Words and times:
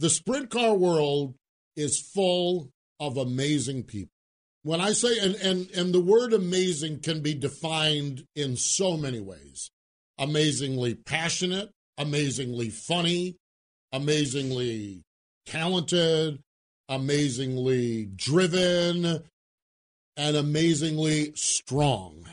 The 0.00 0.08
sprint 0.08 0.48
car 0.48 0.72
world 0.72 1.34
is 1.76 2.00
full 2.00 2.70
of 2.98 3.18
amazing 3.18 3.82
people. 3.82 4.14
When 4.62 4.80
I 4.80 4.92
say 4.92 5.18
and 5.18 5.34
and 5.34 5.70
and 5.72 5.92
the 5.92 6.00
word 6.00 6.32
amazing 6.32 7.00
can 7.00 7.20
be 7.20 7.34
defined 7.34 8.24
in 8.34 8.56
so 8.56 8.96
many 8.96 9.20
ways. 9.20 9.70
Amazingly 10.18 10.94
passionate, 10.94 11.68
amazingly 11.98 12.70
funny, 12.70 13.36
amazingly 13.92 15.02
talented, 15.44 16.40
amazingly 16.88 18.06
driven, 18.06 19.22
and 20.16 20.36
amazingly 20.36 21.32
strong. 21.34 22.24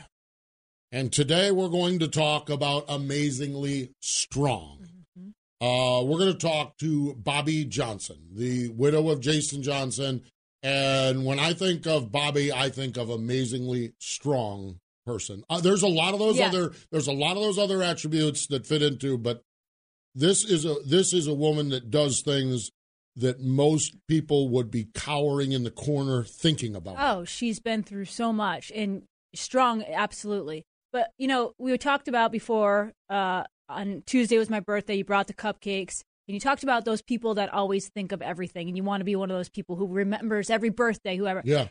And 0.90 1.12
today 1.12 1.50
we're 1.50 1.68
going 1.68 1.98
to 1.98 2.08
talk 2.08 2.48
about 2.48 2.86
amazingly 2.88 3.92
strong. 4.00 4.97
Uh, 5.60 6.02
we're 6.04 6.18
going 6.18 6.32
to 6.32 6.38
talk 6.38 6.76
to 6.78 7.14
Bobbi 7.20 7.68
Johnson, 7.68 8.18
the 8.32 8.68
widow 8.68 9.08
of 9.08 9.20
Jason 9.20 9.62
Johnson. 9.62 10.22
And 10.62 11.24
when 11.24 11.38
I 11.38 11.52
think 11.52 11.86
of 11.86 12.10
Bobbi, 12.10 12.52
I 12.52 12.68
think 12.70 12.96
of 12.96 13.10
amazingly 13.10 13.92
strong 13.98 14.78
person. 15.06 15.42
Uh, 15.50 15.60
there's 15.60 15.82
a 15.82 15.88
lot 15.88 16.12
of 16.14 16.20
those 16.20 16.36
Yeah. 16.38 16.48
other 16.48 16.72
there's 16.90 17.06
a 17.08 17.12
lot 17.12 17.36
of 17.36 17.42
those 17.42 17.58
other 17.58 17.82
attributes 17.82 18.46
that 18.48 18.66
fit 18.66 18.82
into, 18.82 19.16
but 19.18 19.42
this 20.14 20.44
is 20.44 20.64
a 20.64 20.76
this 20.84 21.12
is 21.12 21.26
a 21.26 21.34
woman 21.34 21.70
that 21.70 21.90
does 21.90 22.20
things 22.22 22.70
that 23.16 23.40
most 23.40 23.96
people 24.06 24.48
would 24.50 24.70
be 24.70 24.88
cowering 24.94 25.52
in 25.52 25.64
the 25.64 25.70
corner 25.70 26.22
thinking 26.24 26.76
about. 26.76 26.96
Oh, 26.98 27.24
she's 27.24 27.58
been 27.58 27.82
through 27.82 28.04
so 28.04 28.32
much 28.32 28.70
and 28.74 29.02
strong, 29.34 29.82
absolutely. 29.82 30.64
But 30.92 31.10
you 31.18 31.26
know, 31.26 31.52
we 31.58 31.76
talked 31.78 32.06
about 32.08 32.30
before. 32.30 32.92
Uh, 33.08 33.44
on 33.68 34.02
Tuesday 34.06 34.38
was 34.38 34.50
my 34.50 34.60
birthday. 34.60 34.96
You 34.96 35.04
brought 35.04 35.26
the 35.26 35.34
cupcakes, 35.34 36.02
and 36.26 36.34
you 36.34 36.40
talked 36.40 36.62
about 36.62 36.84
those 36.84 37.02
people 37.02 37.34
that 37.34 37.52
always 37.52 37.88
think 37.88 38.12
of 38.12 38.22
everything, 38.22 38.68
and 38.68 38.76
you 38.76 38.84
want 38.84 39.00
to 39.00 39.04
be 39.04 39.16
one 39.16 39.30
of 39.30 39.36
those 39.36 39.48
people 39.48 39.76
who 39.76 39.86
remembers 39.86 40.50
every 40.50 40.70
birthday, 40.70 41.16
whoever. 41.16 41.42
Yeah. 41.44 41.68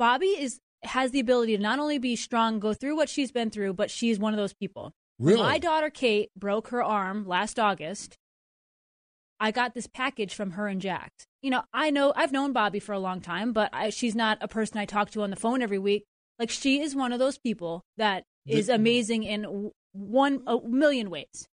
Bobbi 0.00 0.38
is 0.38 0.60
has 0.84 1.10
the 1.10 1.20
ability 1.20 1.56
to 1.56 1.62
not 1.62 1.78
only 1.78 1.98
be 1.98 2.14
strong, 2.14 2.60
go 2.60 2.72
through 2.72 2.96
what 2.96 3.08
she's 3.08 3.32
been 3.32 3.50
through, 3.50 3.74
but 3.74 3.90
she's 3.90 4.18
one 4.18 4.32
of 4.32 4.36
those 4.36 4.54
people. 4.54 4.92
Really? 5.18 5.42
My 5.42 5.58
daughter 5.58 5.90
Kate 5.90 6.30
broke 6.36 6.68
her 6.68 6.82
arm 6.82 7.26
last 7.26 7.58
August. 7.58 8.16
I 9.40 9.50
got 9.50 9.74
this 9.74 9.88
package 9.88 10.34
from 10.34 10.52
her 10.52 10.68
and 10.68 10.80
Jax. 10.80 11.10
You 11.42 11.50
know, 11.50 11.62
I 11.72 11.90
know 11.90 12.12
I've 12.14 12.32
known 12.32 12.54
Bobbi 12.54 12.82
for 12.82 12.92
a 12.92 12.98
long 12.98 13.20
time, 13.20 13.52
but 13.52 13.70
I, 13.72 13.90
she's 13.90 14.14
not 14.14 14.38
a 14.40 14.48
person 14.48 14.78
I 14.78 14.84
talk 14.84 15.10
to 15.10 15.22
on 15.22 15.30
the 15.30 15.36
phone 15.36 15.62
every 15.62 15.78
week. 15.78 16.04
Like 16.38 16.50
she 16.50 16.80
is 16.80 16.94
one 16.94 17.12
of 17.12 17.18
those 17.18 17.38
people 17.38 17.82
that 17.96 18.24
is 18.46 18.68
amazing 18.68 19.24
in 19.24 19.70
one 19.98 20.42
a 20.46 20.58
million 20.66 21.10
ways. 21.10 21.48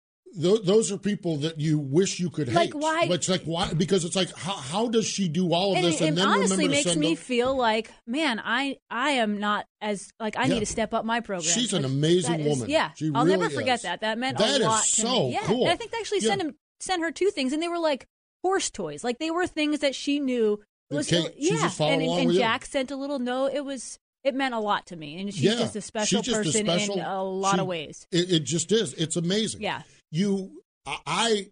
Th- 0.42 0.62
those 0.64 0.94
are 0.94 0.98
people 0.98 1.36
that 1.40 1.60
you 1.60 1.78
wish 1.78 2.18
you 2.20 2.30
could 2.30 2.48
hate. 2.48 2.56
Like, 2.56 2.74
why- 2.74 3.06
But 3.08 3.16
it's 3.16 3.28
like 3.30 3.44
why? 3.44 3.74
Because 3.74 4.06
it's 4.06 4.16
like 4.16 4.34
how, 4.38 4.54
how 4.54 4.88
does 4.88 5.06
she 5.06 5.28
do 5.28 5.54
all 5.54 5.72
of 5.72 5.78
And, 5.78 5.86
this 5.86 6.00
and, 6.00 6.10
and 6.10 6.18
then 6.18 6.28
honestly 6.28 6.70
makes 6.70 6.96
me 6.96 7.16
them- 7.16 7.16
feel 7.18 7.54
like, 7.56 7.92
man, 8.08 8.42
I 8.44 8.78
I 8.90 9.12
am 9.12 9.40
not 9.40 9.66
as 9.82 10.10
like 10.22 10.38
I 10.38 10.44
Yeah. 10.46 10.54
need 10.54 10.60
to 10.62 10.66
step 10.66 10.94
up 10.94 11.04
my 11.04 11.20
program. 11.20 11.44
She's 11.52 11.74
an 11.74 11.84
amazing 11.84 12.32
that 12.32 12.40
is- 12.40 12.48
woman. 12.48 12.70
Yeah, 12.70 12.92
She 12.96 13.12
I'll 13.14 13.26
never 13.26 13.44
really 13.44 13.56
forget 13.56 13.76
is. 13.80 13.82
that. 13.82 14.00
That 14.02 14.18
meant 14.18 14.38
That 14.38 14.50
a 14.52 14.54
is 14.56 14.62
lot 14.62 14.84
to 14.84 14.90
so 15.02 15.28
me. 15.28 15.34
Yeah, 15.34 15.42
cool. 15.44 15.64
and 15.64 15.72
I 15.72 15.76
think 15.76 15.92
they 15.92 15.98
actually 15.98 16.20
Yeah. 16.20 16.30
sent 16.30 16.42
him 16.44 16.56
sent 16.80 17.02
her 17.02 17.12
two 17.12 17.30
things, 17.32 17.52
and 17.52 17.62
they 17.62 17.68
were 17.68 17.78
like 17.80 18.08
horse 18.42 18.70
toys. 18.70 19.04
Like 19.04 19.20
they 19.20 19.32
were 19.32 19.48
things 19.48 19.80
that 19.80 19.96
she 19.96 20.20
knew. 20.22 20.62
Was 20.90 21.10
yeah, 21.10 21.70
followed 21.70 21.94
and, 21.94 22.02
and 22.04 22.26
with 22.28 22.36
you. 22.36 22.42
Jack 22.42 22.66
sent 22.66 22.92
a 22.92 22.98
little 22.98 23.20
note. 23.20 23.52
It 23.54 23.64
was 23.64 23.98
it 24.24 24.36
meant 24.36 24.54
a 24.54 24.60
lot 24.60 24.88
to 24.88 24.96
me, 24.96 25.20
and 25.20 25.34
she's 25.34 25.44
Yeah, 25.44 25.56
just 25.56 25.76
a 25.76 25.82
special 25.82 26.22
just 26.22 26.36
a 26.40 26.44
person 26.44 26.66
special- 26.66 26.96
in 26.96 27.02
a 27.06 27.24
lot 27.24 27.56
she- 27.56 27.62
of 27.62 27.68
ways. 27.68 28.08
It, 28.12 28.32
it 28.32 28.44
just 28.44 28.72
is. 28.72 28.94
It's 28.94 29.16
amazing. 29.16 29.62
Yeah. 29.62 29.82
You, 30.12 30.62
I, 30.86 30.98
I, 31.08 31.48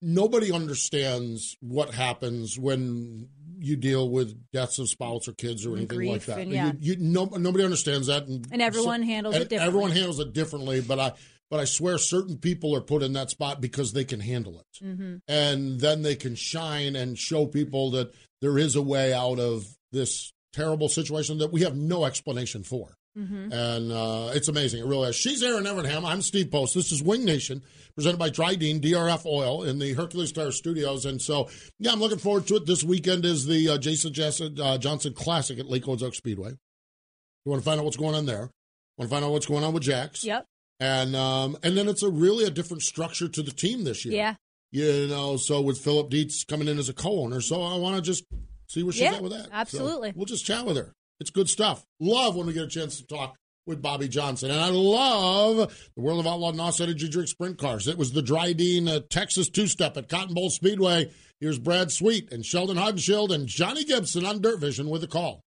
nobody 0.00 0.52
understands 0.52 1.56
what 1.60 1.94
happens 1.94 2.58
when 2.58 3.28
you 3.58 3.76
deal 3.76 4.08
with 4.10 4.36
deaths 4.52 4.78
of 4.78 4.88
spouse 4.88 5.28
or 5.28 5.32
kids 5.34 5.64
or 5.66 5.76
anything 5.76 5.96
grief 5.98 6.10
like 6.10 6.24
that. 6.24 6.38
and, 6.38 6.50
yeah. 6.50 6.72
you, 6.80 6.94
you, 6.94 6.96
no, 6.98 7.26
nobody 7.26 7.62
understands 7.64 8.08
that, 8.08 8.26
and, 8.26 8.46
And 8.50 8.60
everyone 8.60 9.02
handles 9.02 9.36
it 9.36 9.48
differently. 9.48 9.66
Everyone 9.66 9.90
handles 9.92 10.18
it 10.18 10.32
differently, 10.32 10.80
but 10.80 10.98
I, 10.98 11.12
but 11.50 11.60
I 11.60 11.64
swear, 11.64 11.98
certain 11.98 12.38
people 12.38 12.74
are 12.74 12.80
put 12.80 13.02
in 13.02 13.12
that 13.12 13.30
spot 13.30 13.60
because 13.60 13.92
they 13.92 14.04
can 14.04 14.20
handle 14.20 14.58
it. 14.60 14.84
hmm 14.84 15.16
and 15.28 15.78
then 15.78 16.02
they 16.02 16.16
can 16.16 16.34
shine 16.34 16.96
and 16.96 17.16
show 17.18 17.46
people 17.46 17.90
that 17.92 18.12
there 18.40 18.58
is 18.58 18.74
a 18.74 18.82
way 18.82 19.12
out 19.12 19.38
of 19.38 19.64
this 19.92 20.32
terrible 20.52 20.88
situation 20.88 21.38
that 21.38 21.52
we 21.52 21.62
have 21.62 21.76
no 21.76 22.04
explanation 22.04 22.62
for. 22.62 22.96
hmm 23.16 23.52
And 23.52 23.92
uh, 23.92 24.30
it's 24.34 24.48
amazing. 24.48 24.80
It 24.80 24.86
really 24.86 25.08
is. 25.08 25.16
She's 25.16 25.42
Erin 25.42 25.64
Evernham. 25.64 26.04
I'm 26.04 26.22
Steve 26.22 26.50
Post. 26.50 26.74
This 26.74 26.92
is 26.92 27.02
Wing 27.02 27.24
Nation, 27.24 27.62
presented 27.94 28.18
by 28.18 28.30
Dryden 28.30 28.80
DRF 28.80 29.26
Oil 29.26 29.64
in 29.64 29.78
the 29.78 29.92
Hercules 29.94 30.30
Star 30.30 30.50
Studios. 30.50 31.04
And 31.06 31.20
so, 31.20 31.48
yeah, 31.78 31.92
I'm 31.92 32.00
looking 32.00 32.18
forward 32.18 32.46
to 32.48 32.56
it. 32.56 32.66
This 32.66 32.84
weekend 32.84 33.24
is 33.24 33.46
the 33.46 33.70
uh, 33.70 33.78
Jason 33.78 34.12
Johnson, 34.12 34.58
uh, 34.60 34.78
Johnson 34.78 35.12
Classic 35.14 35.58
at 35.58 35.68
Lake 35.68 35.88
Ozark 35.88 36.14
Speedway. 36.14 36.50
You 36.50 37.50
want 37.50 37.62
to 37.62 37.64
find 37.64 37.78
out 37.80 37.84
what's 37.84 37.96
going 37.96 38.14
on 38.14 38.26
there? 38.26 38.50
Want 38.98 39.08
to 39.10 39.14
find 39.14 39.24
out 39.24 39.32
what's 39.32 39.46
going 39.46 39.64
on 39.64 39.72
with 39.72 39.82
Jax? 39.82 40.24
Yep. 40.24 40.44
And 40.80 41.14
um, 41.14 41.56
and 41.62 41.76
then 41.76 41.88
it's 41.88 42.02
a 42.02 42.10
really 42.10 42.44
a 42.44 42.50
different 42.50 42.82
structure 42.82 43.28
to 43.28 43.42
the 43.42 43.52
team 43.52 43.84
this 43.84 44.04
year. 44.04 44.14
Yeah. 44.14 44.34
You 44.70 45.06
know, 45.06 45.36
so 45.36 45.60
with 45.60 45.78
Philip 45.78 46.10
Dietz 46.10 46.44
coming 46.44 46.66
in 46.66 46.78
as 46.78 46.88
a 46.88 46.94
co-owner, 46.94 47.40
so 47.42 47.62
I 47.62 47.76
want 47.76 47.96
to 47.96 48.02
just 48.02 48.24
see 48.72 48.82
where 48.82 48.92
she's 48.92 49.02
Yeah, 49.02 49.14
at 49.14 49.22
with 49.22 49.32
that. 49.32 49.44
So 49.46 49.50
absolutely. 49.52 50.12
we'll 50.14 50.26
just 50.26 50.44
chat 50.44 50.64
with 50.64 50.76
her. 50.76 50.92
It's 51.20 51.30
good 51.30 51.48
stuff. 51.48 51.84
Love 52.00 52.34
when 52.36 52.46
we 52.46 52.52
get 52.52 52.64
a 52.64 52.68
chance 52.68 52.96
to 52.98 53.06
talk 53.06 53.36
with 53.64 53.80
Bobbi 53.80 54.10
Johnson, 54.10 54.50
and 54.50 54.60
I 54.60 54.70
love 54.70 55.72
the 55.94 56.02
World 56.02 56.18
of 56.18 56.26
Outlaw 56.26 56.50
NOS 56.50 56.80
Energy 56.80 57.08
Drink 57.08 57.28
Sprint 57.28 57.58
Cars. 57.58 57.86
It 57.86 57.96
was 57.96 58.10
the 58.12 58.22
Dryden 58.22 58.88
uh, 58.88 59.00
Texas 59.08 59.48
Two-Step 59.48 59.96
at 59.96 60.08
Cotton 60.08 60.34
Bowl 60.34 60.50
Speedway. 60.50 61.12
Here's 61.38 61.60
Brad 61.60 61.92
Sweet 61.92 62.32
and 62.32 62.44
Sheldon 62.44 62.76
Haudenschild 62.76 63.32
and 63.32 63.46
Johnny 63.46 63.84
Gibson 63.84 64.26
on 64.26 64.40
Dirt 64.40 64.58
Vision 64.58 64.88
with 64.90 65.04
a 65.04 65.06
call. 65.06 65.42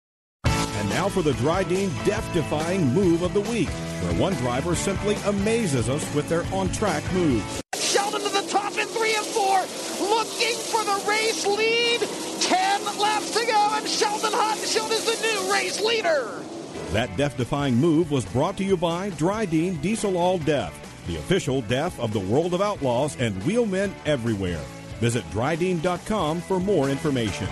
And 0.45 0.89
now 0.91 1.09
for 1.09 1.23
the 1.23 1.33
Dryden 1.35 1.91
death-defying 2.05 2.87
move 2.95 3.23
of 3.23 3.33
the 3.35 3.41
week, 3.41 3.69
where 3.69 4.15
one 4.21 4.35
driver 4.35 4.77
simply 4.77 5.17
amazes 5.27 5.89
us 5.89 6.15
with 6.15 6.29
their 6.29 6.45
on-track 6.53 7.03
moves. 7.15 7.63
Sheldon 7.77 8.21
to 8.21 8.29
the 8.29 8.47
top 8.49 8.77
in 8.79 8.87
three 8.89 9.15
and 9.17 9.27
four, 9.27 9.59
looking 10.07 10.57
for 10.57 10.85
the 10.85 11.05
race 11.09 11.45
lead. 11.47 12.34
Ten 12.85 12.99
laps 12.99 13.31
to 13.31 13.47
go, 13.47 13.69
and 13.73 13.89
Sheldon 13.89 14.33
Haudenschild 14.33 14.91
is 14.91 15.05
the 15.05 15.27
new 15.27 15.53
race 15.53 15.81
leader. 15.81 16.43
That 16.93 17.17
death-defying 17.17 17.75
move 17.75 18.11
was 18.11 18.25
brought 18.27 18.57
to 18.59 18.65
you 18.65 18.77
by 18.77 19.11
Dryden 19.11 19.77
Diesel 19.77 20.17
All 20.19 20.39
Death, 20.39 20.75
the 21.07 21.17
official 21.17 21.63
death 21.63 21.99
of 21.99 22.13
the 22.13 22.21
world 22.21 22.53
of 22.53 22.61
outlaws 22.61 23.17
and 23.19 23.43
wheelmen 23.45 23.95
everywhere. 24.05 24.61
Visit 25.01 25.25
Dryden.com 25.31 26.41
for 26.43 26.61
more 26.61 26.91
information. 26.91 27.49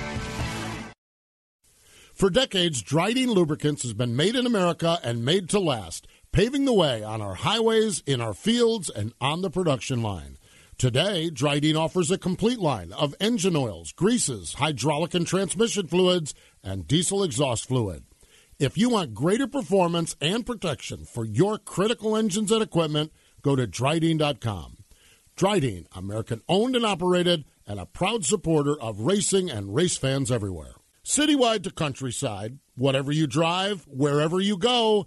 For 2.12 2.30
decades, 2.30 2.82
Dryden 2.82 3.30
Lubricants 3.30 3.82
has 3.82 3.94
been 3.94 4.14
made 4.14 4.36
in 4.36 4.46
America 4.46 4.98
and 5.02 5.24
made 5.24 5.48
to 5.48 5.58
last, 5.58 6.06
paving 6.30 6.66
the 6.66 6.74
way 6.74 7.02
on 7.02 7.20
our 7.20 7.34
highways, 7.34 8.02
in 8.06 8.20
our 8.20 8.34
fields, 8.34 8.90
and 8.90 9.12
on 9.20 9.42
the 9.42 9.50
production 9.50 10.02
line. 10.02 10.36
Today, 10.82 11.30
Dryden 11.30 11.76
offers 11.76 12.10
a 12.10 12.18
complete 12.18 12.58
line 12.58 12.92
of 12.94 13.14
engine 13.20 13.54
oils, 13.54 13.92
greases, 13.92 14.54
hydraulic 14.54 15.14
and 15.14 15.24
transmission 15.24 15.86
fluids, 15.86 16.34
and 16.64 16.88
diesel 16.88 17.22
exhaust 17.22 17.68
fluid. 17.68 18.02
If 18.58 18.76
you 18.76 18.88
want 18.90 19.14
greater 19.14 19.46
performance 19.46 20.16
and 20.20 20.44
protection 20.44 21.04
for 21.04 21.24
your 21.24 21.56
critical 21.58 22.16
engines 22.16 22.50
and 22.50 22.60
equipment, 22.60 23.12
go 23.42 23.54
to 23.54 23.64
Dryden.com. 23.64 24.78
Dryden, 25.36 25.86
American 25.92 26.42
owned 26.48 26.74
and 26.74 26.84
operated, 26.84 27.44
and 27.64 27.78
a 27.78 27.86
proud 27.86 28.24
supporter 28.24 28.74
of 28.80 29.02
racing 29.02 29.48
and 29.48 29.76
race 29.76 29.96
fans 29.96 30.32
everywhere. 30.32 30.74
Citywide 31.04 31.62
to 31.62 31.70
countryside, 31.70 32.58
whatever 32.74 33.12
you 33.12 33.28
drive, 33.28 33.86
wherever 33.86 34.40
you 34.40 34.56
go, 34.56 35.06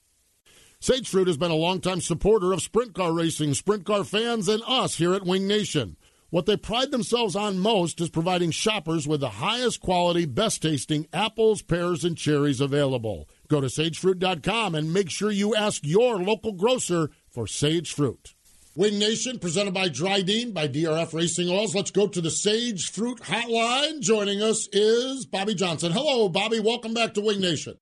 Sage 0.83 1.07
Fruit 1.07 1.27
has 1.27 1.37
been 1.37 1.51
a 1.51 1.55
longtime 1.55 2.01
supporter 2.01 2.53
of 2.53 2.61
sprint 2.63 2.95
car 2.95 3.13
racing, 3.13 3.53
sprint 3.53 3.85
car 3.85 4.03
fans, 4.03 4.47
and 4.47 4.63
us 4.65 4.95
here 4.95 5.13
at 5.13 5.23
Wing 5.23 5.45
Nation. 5.45 5.95
What 6.31 6.47
they 6.47 6.57
pride 6.57 6.89
themselves 6.89 7.35
on 7.35 7.59
most 7.59 8.01
is 8.01 8.09
providing 8.09 8.49
shoppers 8.49 9.07
with 9.07 9.19
the 9.19 9.29
highest 9.29 9.79
quality, 9.79 10.25
best 10.25 10.63
tasting 10.63 11.05
apples, 11.13 11.61
pears, 11.61 12.03
and 12.03 12.17
cherries 12.17 12.59
available. 12.59 13.29
Go 13.47 13.61
to 13.61 13.67
sagefruit.com 13.67 14.73
and 14.73 14.91
make 14.91 15.11
sure 15.11 15.29
you 15.29 15.53
ask 15.53 15.85
your 15.85 16.17
local 16.17 16.53
grocer 16.53 17.11
for 17.29 17.45
Sage 17.45 17.93
Fruit. 17.93 18.33
Wing 18.75 18.97
Nation, 18.97 19.37
presented 19.37 19.75
by 19.75 19.87
Dryden 19.87 20.51
by 20.51 20.67
DRF 20.67 21.13
Racing 21.13 21.47
Oils. 21.47 21.75
Let's 21.75 21.91
go 21.91 22.07
to 22.07 22.21
the 22.21 22.31
Sage 22.31 22.89
Fruit 22.89 23.19
Hotline. 23.19 23.99
Joining 23.99 24.41
us 24.41 24.67
is 24.73 25.27
Bobbi 25.27 25.55
Johnson. 25.55 25.91
Hello, 25.91 26.27
Bobbi. 26.27 26.59
Welcome 26.59 26.95
back 26.95 27.13
to 27.13 27.21
Wing 27.21 27.39
Nation. 27.39 27.77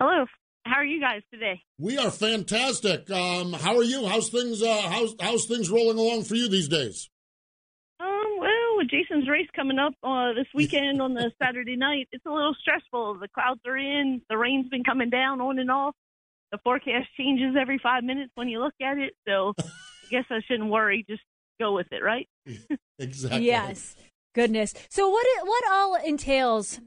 Hello. 0.00 0.24
How 0.68 0.76
are 0.76 0.84
you 0.84 1.00
guys 1.00 1.22
today? 1.32 1.62
We 1.78 1.96
are 1.96 2.10
fantastic. 2.10 3.10
Um, 3.10 3.54
how 3.54 3.76
are 3.78 3.82
you? 3.82 4.06
How's 4.06 4.28
things? 4.28 4.62
Uh, 4.62 4.82
how's 4.82 5.14
how's 5.18 5.46
things 5.46 5.70
rolling 5.70 5.96
along 5.96 6.24
for 6.24 6.34
you 6.34 6.46
these 6.48 6.68
days? 6.68 7.08
Um, 7.98 8.38
well, 8.38 8.76
with 8.76 8.90
Jason's 8.90 9.28
race 9.28 9.48
coming 9.56 9.78
up 9.78 9.94
uh, 10.02 10.34
this 10.34 10.46
weekend 10.54 11.00
on 11.00 11.14
the 11.14 11.32
Saturday 11.42 11.76
night, 11.76 12.08
it's 12.12 12.26
a 12.26 12.30
little 12.30 12.54
stressful. 12.60 13.18
The 13.18 13.28
clouds 13.28 13.60
are 13.66 13.78
in, 13.78 14.20
the 14.28 14.36
rain's 14.36 14.68
been 14.68 14.84
coming 14.84 15.08
down 15.08 15.40
on 15.40 15.58
and 15.58 15.70
off. 15.70 15.94
The 16.52 16.58
forecast 16.58 17.08
changes 17.16 17.56
every 17.58 17.78
five 17.82 18.04
minutes 18.04 18.32
when 18.34 18.48
you 18.48 18.60
look 18.60 18.74
at 18.82 18.98
it, 18.98 19.14
so 19.26 19.54
I 19.58 20.10
guess 20.10 20.24
I 20.30 20.40
shouldn't 20.46 20.70
worry. 20.70 21.04
Just 21.08 21.22
go 21.58 21.74
with 21.74 21.86
it, 21.92 22.02
right? 22.02 22.28
exactly. 22.98 23.46
Yes. 23.46 23.96
Goodness. 24.34 24.74
So 24.90 25.08
what 25.08 25.26
it, 25.26 25.46
what 25.46 25.64
all 25.70 25.94
entails 25.96 26.80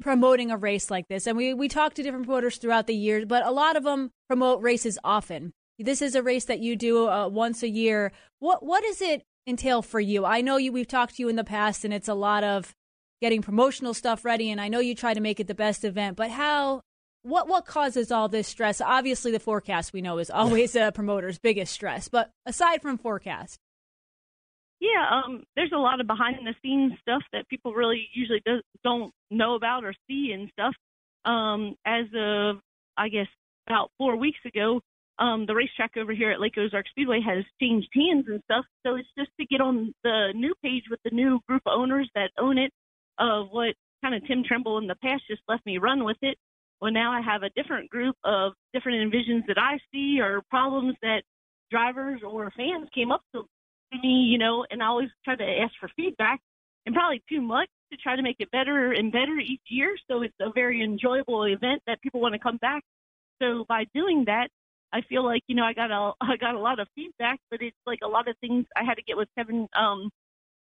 promoting 0.00 0.50
a 0.50 0.56
race 0.56 0.90
like 0.90 1.08
this? 1.08 1.26
And 1.26 1.36
we 1.36 1.54
we 1.54 1.68
talk 1.68 1.94
to 1.94 2.02
different 2.02 2.26
promoters 2.26 2.56
throughout 2.56 2.86
the 2.86 2.94
years, 2.94 3.24
but 3.26 3.46
a 3.46 3.50
lot 3.50 3.76
of 3.76 3.84
them 3.84 4.10
promote 4.28 4.62
races 4.62 4.98
often. 5.04 5.52
This 5.78 6.02
is 6.02 6.14
a 6.14 6.22
race 6.22 6.44
that 6.44 6.60
you 6.60 6.76
do 6.76 7.08
uh, 7.08 7.28
once 7.28 7.62
a 7.62 7.68
year. 7.68 8.12
What 8.38 8.64
what 8.64 8.82
does 8.82 9.00
it 9.00 9.24
entail 9.46 9.82
for 9.82 10.00
you? 10.00 10.24
I 10.24 10.40
know 10.40 10.56
you 10.56 10.72
we've 10.72 10.86
talked 10.86 11.16
to 11.16 11.22
you 11.22 11.28
in 11.28 11.36
the 11.36 11.44
past, 11.44 11.84
and 11.84 11.92
it's 11.92 12.08
a 12.08 12.14
lot 12.14 12.44
of 12.44 12.74
getting 13.20 13.42
promotional 13.42 13.94
stuff 13.94 14.24
ready. 14.24 14.50
And 14.50 14.60
I 14.60 14.68
know 14.68 14.80
you 14.80 14.94
try 14.94 15.14
to 15.14 15.20
make 15.20 15.40
it 15.40 15.46
the 15.46 15.54
best 15.54 15.84
event, 15.84 16.16
but 16.16 16.30
how? 16.30 16.82
What 17.24 17.46
what 17.46 17.66
causes 17.66 18.10
all 18.10 18.28
this 18.28 18.48
stress? 18.48 18.80
Obviously, 18.80 19.30
the 19.30 19.38
forecast 19.38 19.92
we 19.92 20.02
know 20.02 20.18
is 20.18 20.30
always 20.30 20.74
a 20.74 20.90
promoter's 20.92 21.38
biggest 21.38 21.72
stress. 21.72 22.08
But 22.08 22.30
aside 22.46 22.82
from 22.82 22.98
forecast, 22.98 23.58
Yeah, 24.82 25.06
um, 25.12 25.44
there's 25.54 25.70
a 25.72 25.78
lot 25.78 26.00
of 26.00 26.08
behind 26.08 26.44
the 26.44 26.56
scenes 26.60 26.94
stuff 27.02 27.22
that 27.32 27.48
people 27.48 27.72
really 27.72 28.08
usually 28.14 28.42
do, 28.44 28.60
don't 28.82 29.12
know 29.30 29.54
about 29.54 29.84
or 29.84 29.94
see 30.08 30.32
and 30.34 30.50
stuff. 30.52 30.74
Um, 31.24 31.76
as 31.86 32.06
of, 32.16 32.56
I 32.96 33.08
guess, 33.08 33.28
about 33.68 33.92
four 33.96 34.16
weeks 34.16 34.40
ago, 34.44 34.80
um, 35.20 35.46
the 35.46 35.54
racetrack 35.54 35.92
over 35.96 36.12
here 36.12 36.32
at 36.32 36.40
Lake 36.40 36.58
Ozark 36.58 36.88
Speedway 36.88 37.20
has 37.24 37.44
changed 37.60 37.90
hands 37.94 38.24
and 38.26 38.42
stuff. 38.50 38.64
So 38.84 38.96
it's 38.96 39.08
just 39.16 39.30
to 39.38 39.46
get 39.46 39.60
on 39.60 39.94
the 40.02 40.32
new 40.34 40.52
page 40.64 40.82
with 40.90 40.98
the 41.04 41.14
new 41.14 41.38
group 41.46 41.62
of 41.64 41.78
owners 41.78 42.10
that 42.16 42.32
own 42.36 42.58
it, 42.58 42.72
of 43.20 43.50
what 43.52 43.76
kind 44.02 44.16
of 44.16 44.26
Tim 44.26 44.42
Trimble 44.42 44.78
in 44.78 44.88
the 44.88 44.96
past 44.96 45.22
just 45.30 45.42
left 45.48 45.64
me 45.64 45.78
run 45.78 46.02
with 46.02 46.16
it. 46.22 46.36
Well, 46.80 46.90
now 46.90 47.12
I 47.12 47.20
have 47.20 47.44
a 47.44 47.50
different 47.50 47.88
group 47.88 48.16
of 48.24 48.54
different 48.74 48.98
envisions 48.98 49.46
that 49.46 49.58
I 49.58 49.78
see 49.92 50.18
or 50.20 50.42
problems 50.50 50.96
that 51.02 51.22
drivers 51.70 52.22
or 52.26 52.50
fans 52.56 52.88
came 52.92 53.12
up 53.12 53.22
to 53.32 53.44
to 53.92 53.98
me, 53.98 54.28
you 54.30 54.38
know, 54.38 54.64
and 54.70 54.82
I 54.82 54.86
always 54.86 55.10
try 55.24 55.36
to 55.36 55.44
ask 55.44 55.72
for 55.80 55.90
feedback 55.96 56.40
and 56.86 56.94
probably 56.94 57.22
too 57.28 57.40
much 57.40 57.68
to 57.92 57.98
try 57.98 58.16
to 58.16 58.22
make 58.22 58.36
it 58.38 58.50
better 58.50 58.92
and 58.92 59.12
better 59.12 59.38
each 59.38 59.62
year. 59.68 59.94
So 60.10 60.22
it's 60.22 60.34
a 60.40 60.50
very 60.52 60.82
enjoyable 60.82 61.44
event 61.44 61.82
that 61.86 62.00
people 62.02 62.20
want 62.20 62.34
to 62.34 62.38
come 62.38 62.56
back. 62.56 62.82
So 63.40 63.64
by 63.68 63.84
doing 63.94 64.24
that, 64.26 64.48
I 64.92 65.00
feel 65.08 65.24
like, 65.24 65.42
you 65.46 65.56
know, 65.56 65.64
I 65.64 65.72
got 65.72 65.90
a 65.90 66.12
I 66.20 66.36
got 66.36 66.54
a 66.54 66.58
lot 66.58 66.80
of 66.80 66.88
feedback, 66.94 67.38
but 67.50 67.62
it's 67.62 67.76
like 67.86 68.00
a 68.02 68.08
lot 68.08 68.28
of 68.28 68.36
things 68.40 68.66
I 68.76 68.84
had 68.84 68.94
to 68.94 69.02
get 69.02 69.16
with 69.16 69.28
Kevin 69.36 69.68
um 69.78 70.10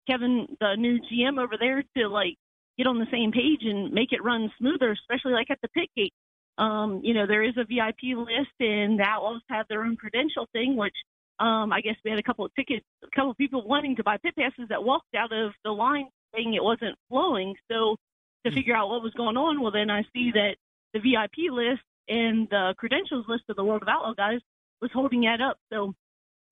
Kevin, 0.09 0.47
the 0.61 0.75
new 0.77 0.99
GM 1.01 1.41
over 1.41 1.57
there 1.59 1.83
to 1.97 2.09
like 2.09 2.37
get 2.79 2.87
on 2.87 2.99
the 2.99 3.07
same 3.13 3.33
page 3.33 3.61
and 3.63 3.93
make 3.93 4.13
it 4.13 4.25
run 4.25 4.51
smoother, 4.59 4.93
especially 4.93 5.33
like 5.33 5.51
at 5.51 5.59
the 5.63 5.69
pit 5.69 5.89
gate. 5.97 6.15
Um, 6.59 7.01
you 7.03 7.15
know, 7.15 7.27
there 7.27 7.43
is 7.43 7.57
a 7.57 7.65
VIP 7.65 8.17
list 8.17 8.53
and 8.61 8.99
the 8.99 9.05
outlaws 9.05 9.41
have 9.49 9.67
their 9.69 9.83
own 9.83 9.97
credential 9.97 10.47
thing, 10.53 10.77
which 10.77 10.95
um, 11.41 11.73
I 11.73 11.81
guess 11.81 11.97
we 12.05 12.11
had 12.11 12.21
a 12.21 12.23
couple 12.23 12.45
of 12.45 12.55
tickets, 12.55 12.85
a 13.03 13.17
couple 13.17 13.31
of 13.31 13.39
people 13.39 13.67
wanting 13.67 13.97
to 13.97 14.05
buy 14.05 14.19
pit 14.19 14.35
passes 14.39 14.69
that 14.69 14.85
walked 14.85 15.15
out 15.17 15.33
of 15.33 15.53
the 15.65 15.71
line 15.71 16.07
saying 16.35 16.55
it 16.55 16.63
wasn't 16.63 16.97
flowing. 17.09 17.55
So 17.71 17.97
to 18.45 18.53
figure 18.53 18.77
out 18.77 18.91
what 18.91 19.03
was 19.03 19.15
going 19.15 19.37
on, 19.37 19.61
well, 19.61 19.73
then 19.73 19.91
I 19.91 20.03
see 20.13 20.31
that 20.33 20.57
the 20.93 21.01
VIP 21.01 21.51
list 21.51 21.83
and 22.09 22.47
the 22.51 22.75
credentials 22.77 23.25
list 23.27 23.45
of 23.49 23.57
the 23.57 23.65
World 23.65 23.83
of 23.83 23.89
Outlaw 23.89 24.15
guys 24.15 24.41
was 24.83 24.91
holding 24.93 25.23
that 25.23 25.41
up. 25.41 25.57
So 25.73 25.95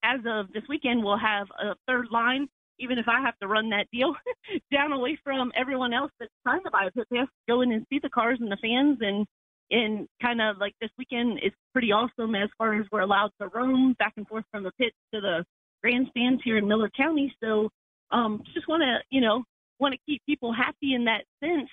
as 0.02 0.20
of 0.26 0.52
this 0.52 0.62
weekend, 0.69 1.05
we'll 1.05 1.19
have 1.19 1.49
a 1.61 1.75
third 1.87 2.06
line, 2.11 2.49
even 2.79 2.99
if 2.99 3.08
I 3.08 3.20
have 3.20 3.38
to 3.40 3.49
run 3.49 3.70
that 3.70 3.87
deal 3.93 4.14
down 4.73 4.93
away 4.93 5.19
from 5.23 5.52
everyone 5.55 5.93
else 5.93 6.12
that's 6.19 6.32
trying 6.46 6.62
to 6.64 6.70
buy 6.70 6.87
a 6.87 6.90
pit 6.90 7.08
pass, 7.12 7.29
go 7.46 7.61
in 7.61 7.73
and 7.73 7.87
see 7.90 7.99
the 7.99 8.08
cars 8.08 8.38
and 8.40 8.50
the 8.50 8.58
fans 8.62 8.99
and 9.00 9.26
and 9.70 10.09
kind 10.23 10.41
of 10.41 10.59
like 10.59 10.75
this 10.81 10.91
weekend 10.99 11.41
is 11.43 11.53
pretty 11.73 11.93
awesome 11.93 12.35
as 12.35 12.49
far 12.56 12.75
as 12.75 12.87
we're 12.91 13.00
allowed 13.00 13.31
to 13.41 13.49
roam 13.49 13.94
back 13.99 14.15
and 14.17 14.26
forth 14.26 14.44
from 14.50 14.62
the 14.62 14.73
pits 14.79 14.97
to 15.12 15.20
the 15.20 15.44
grandstands 15.82 16.43
here 16.44 16.56
in 16.56 16.67
Miller 16.67 16.91
County. 16.97 17.35
So 17.43 17.69
um, 18.11 18.43
just 18.55 18.69
want 18.69 18.82
to, 18.82 18.99
you 19.11 19.20
know, 19.20 19.44
want 19.79 19.94
to 19.94 20.00
keep 20.06 20.23
people 20.26 20.53
happy 20.53 20.94
in 20.94 21.05
that 21.05 21.25
sense 21.41 21.69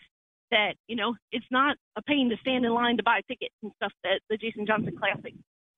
that, 0.52 0.74
you 0.88 0.96
know, 0.96 1.16
it's 1.32 1.46
not 1.50 1.78
a 1.98 2.02
pain 2.04 2.30
to 2.30 2.38
stand 2.42 2.66
in 2.66 2.74
line 2.74 2.98
to 2.98 3.04
buy 3.04 3.22
tickets 3.28 3.56
and 3.64 3.72
stuff 3.78 3.92
at 4.06 4.22
the 4.30 4.38
Jason 4.38 4.66
Johnson 4.66 4.96
Classic. 4.98 5.34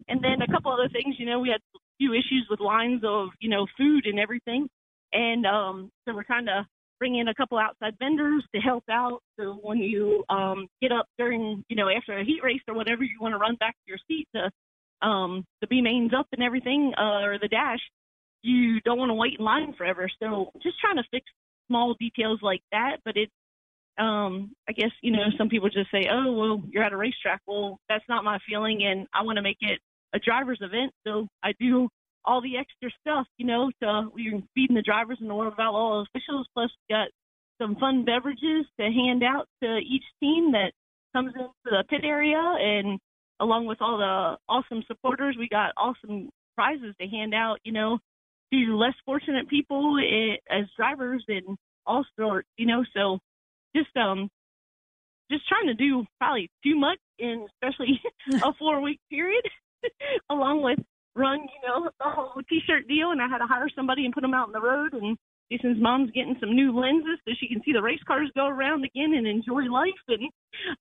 And 0.08 0.24
then 0.24 0.42
a 0.42 0.51
couple 0.51 0.72
other 0.72 0.89
things, 0.89 1.15
you 1.18 1.25
know, 1.25 1.39
we 1.39 1.50
had 1.50 1.62
a 1.75 1.80
few 1.98 2.13
issues 2.13 2.48
with 2.50 2.60
lines 2.60 3.01
of, 3.06 3.30
you 3.39 3.50
know, 3.50 3.65
food 3.77 4.06
and 4.06 4.20
everything. 4.20 4.68
And 5.13 5.46
um, 5.46 5.92
so 6.06 6.13
we're 6.13 6.24
kind 6.24 6.48
to 6.48 6.65
bring 7.00 7.16
in 7.16 7.27
a 7.27 7.34
couple 7.36 7.58
outside 7.58 7.96
vendors 8.00 8.44
to 8.54 8.62
help 8.62 8.84
out. 8.89 9.22
So 9.39 9.60
when 9.62 9.80
you 9.80 10.24
um, 10.30 10.68
get 10.82 10.92
up 10.92 11.06
during, 11.18 11.63
you 11.70 11.75
know, 11.75 11.89
after 11.89 12.18
a 12.18 12.25
heat 12.25 12.42
race 12.44 12.62
or 12.68 12.74
whatever, 12.74 13.04
you 13.04 13.18
want 13.20 13.34
to 13.34 13.38
run 13.38 13.56
back 13.56 13.74
to 13.74 13.88
your 13.88 14.00
seat 14.08 14.27
to 14.36 14.50
um, 15.08 15.46
the 15.62 15.68
B 15.68 15.82
mains 15.82 16.12
up 16.18 16.27
and 16.32 16.42
everything, 16.42 16.94
uh, 16.98 17.22
or 17.22 17.38
the 17.39 17.48
dash, 17.48 17.80
you 18.42 18.82
don't 18.82 18.98
want 18.98 19.10
to 19.10 19.13
wait 19.13 19.38
in 19.39 19.46
line 19.46 19.74
forever. 19.77 20.10
So 20.22 20.51
just 20.63 20.80
trying 20.80 20.98
to 20.98 21.04
fix 21.12 21.25
small 21.68 21.96
details 22.00 22.39
like 22.42 22.62
that. 22.72 22.98
But 23.06 23.18
it's, 23.18 23.32
um, 23.98 24.51
I 24.70 24.74
guess, 24.74 24.92
you 25.01 25.12
know, 25.12 25.24
some 25.38 25.50
people 25.50 25.70
just 25.70 25.92
say, 25.92 26.08
oh, 26.12 26.32
well, 26.32 26.63
you're 26.70 26.84
at 26.84 26.94
a 26.94 26.98
racetrack. 26.98 27.42
Well, 27.48 27.80
that's 27.89 28.06
not 28.08 28.24
my 28.24 28.39
feeling, 28.48 28.84
and 28.84 29.08
I 29.13 29.24
want 29.24 29.38
to 29.38 29.42
make 29.42 29.58
it 29.62 29.80
a 30.13 30.20
driver's 30.20 30.60
event. 30.62 30.94
So 31.06 31.27
I 31.44 31.54
do 31.60 31.89
all 32.27 32.41
the 32.41 32.57
extra 32.57 32.89
stuff, 33.01 33.25
you 33.38 33.48
know, 33.48 33.72
to 33.81 34.10
we're 34.13 34.41
feeding 34.53 34.75
the 34.75 34.81
drivers 34.81 35.17
and 35.22 35.29
the 35.29 35.34
World 35.34 35.53
of 35.53 35.60
Outlaw 35.60 36.03
officials. 36.03 36.46
Plus, 36.53 36.69
we 36.89 36.93
got 36.93 37.07
some 37.60 37.75
fun 37.77 38.03
beverages 38.05 38.65
to 38.79 38.86
hand 38.86 39.24
out 39.24 39.48
to 39.63 39.77
each 39.77 40.03
team 40.19 40.51
that 40.51 40.74
comes 41.15 41.34
into 41.34 41.50
the 41.63 41.84
pit 41.89 42.01
area, 42.03 42.38
and 42.38 43.00
along 43.39 43.65
with 43.65 43.81
all 43.81 43.98
the 43.98 44.38
awesome 44.50 44.84
supporters, 44.88 45.38
we 45.39 45.48
got 45.48 45.72
awesome 45.77 46.29
prizes 46.55 46.93
to 47.00 47.07
hand 47.07 47.34
out, 47.34 47.60
you 47.63 47.72
know, 47.72 47.98
to 48.53 48.77
less 48.77 48.93
fortunate 49.05 49.48
people 49.48 49.98
eh, 50.00 50.36
as 50.53 50.65
drivers 50.75 51.24
and 51.29 51.57
all 51.86 52.05
sorts, 52.19 52.48
you 52.57 52.65
know. 52.65 52.84
So 52.93 53.19
just 53.75 53.96
um 53.96 54.29
just 55.31 55.48
trying 55.48 55.67
to 55.67 55.74
do 55.74 56.05
probably 56.19 56.50
too 56.63 56.75
much 56.75 57.00
in 57.19 57.46
especially 57.53 58.01
a 58.43 58.53
four 58.60 58.81
week 58.81 59.00
period, 59.10 59.43
along 60.29 60.62
with 60.62 60.79
run, 61.18 61.40
you 61.42 61.68
know, 61.68 61.90
the 62.00 62.10
whole 62.10 62.42
t-shirt 62.48 62.88
deal, 62.88 63.12
and 63.12 63.22
I 63.22 63.28
had 63.28 63.40
to 63.40 63.48
hire 63.48 63.70
somebody 63.76 64.06
and 64.06 64.14
put 64.14 64.22
them 64.22 64.34
out 64.34 64.48
on 64.48 64.54
the 64.54 64.62
road. 64.62 64.94
And 64.94 65.18
Jason's 65.52 65.82
mom's 65.82 66.12
getting 66.12 66.38
some 66.40 66.56
new 66.56 66.78
lenses 66.78 67.20
so 67.26 67.34
she 67.40 67.48
can 67.48 67.62
see 67.66 67.74
the 67.74 67.82
race 67.82 68.04
cars 68.06 68.30
go 68.36 68.48
around 68.48 68.86
again 68.86 69.14
and 69.14 69.28
enjoy 69.28 69.64
life. 69.64 70.02
And 70.08 70.30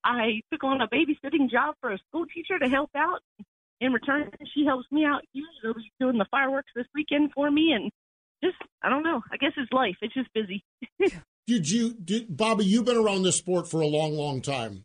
I 0.03 0.41
took 0.51 0.63
on 0.63 0.81
a 0.81 0.87
babysitting 0.87 1.49
job 1.49 1.75
for 1.81 1.91
a 1.91 1.99
school 2.09 2.25
teacher 2.25 2.59
to 2.59 2.69
help 2.69 2.91
out. 2.95 3.19
In 3.79 3.93
return, 3.93 4.31
she 4.55 4.65
helps 4.65 4.91
me 4.91 5.05
out 5.05 5.21
huge. 5.33 5.45
She'll 5.61 5.73
doing 5.99 6.17
the 6.17 6.25
fireworks 6.31 6.71
this 6.75 6.87
weekend 6.95 7.31
for 7.35 7.51
me, 7.51 7.73
and 7.75 7.91
just 8.43 8.57
I 8.81 8.89
don't 8.89 9.03
know. 9.03 9.21
I 9.31 9.37
guess 9.37 9.51
it's 9.55 9.71
life. 9.71 9.97
It's 10.01 10.15
just 10.15 10.29
busy. 10.33 10.63
Did 11.47 11.69
you, 11.69 11.93
did, 11.93 12.27
Bobbi? 12.27 12.65
You've 12.65 12.83
been 12.83 12.97
around 12.97 13.23
this 13.23 13.37
sport 13.37 13.69
for 13.69 13.79
a 13.79 13.87
long, 13.87 14.11
long 14.11 14.41
time. 14.41 14.83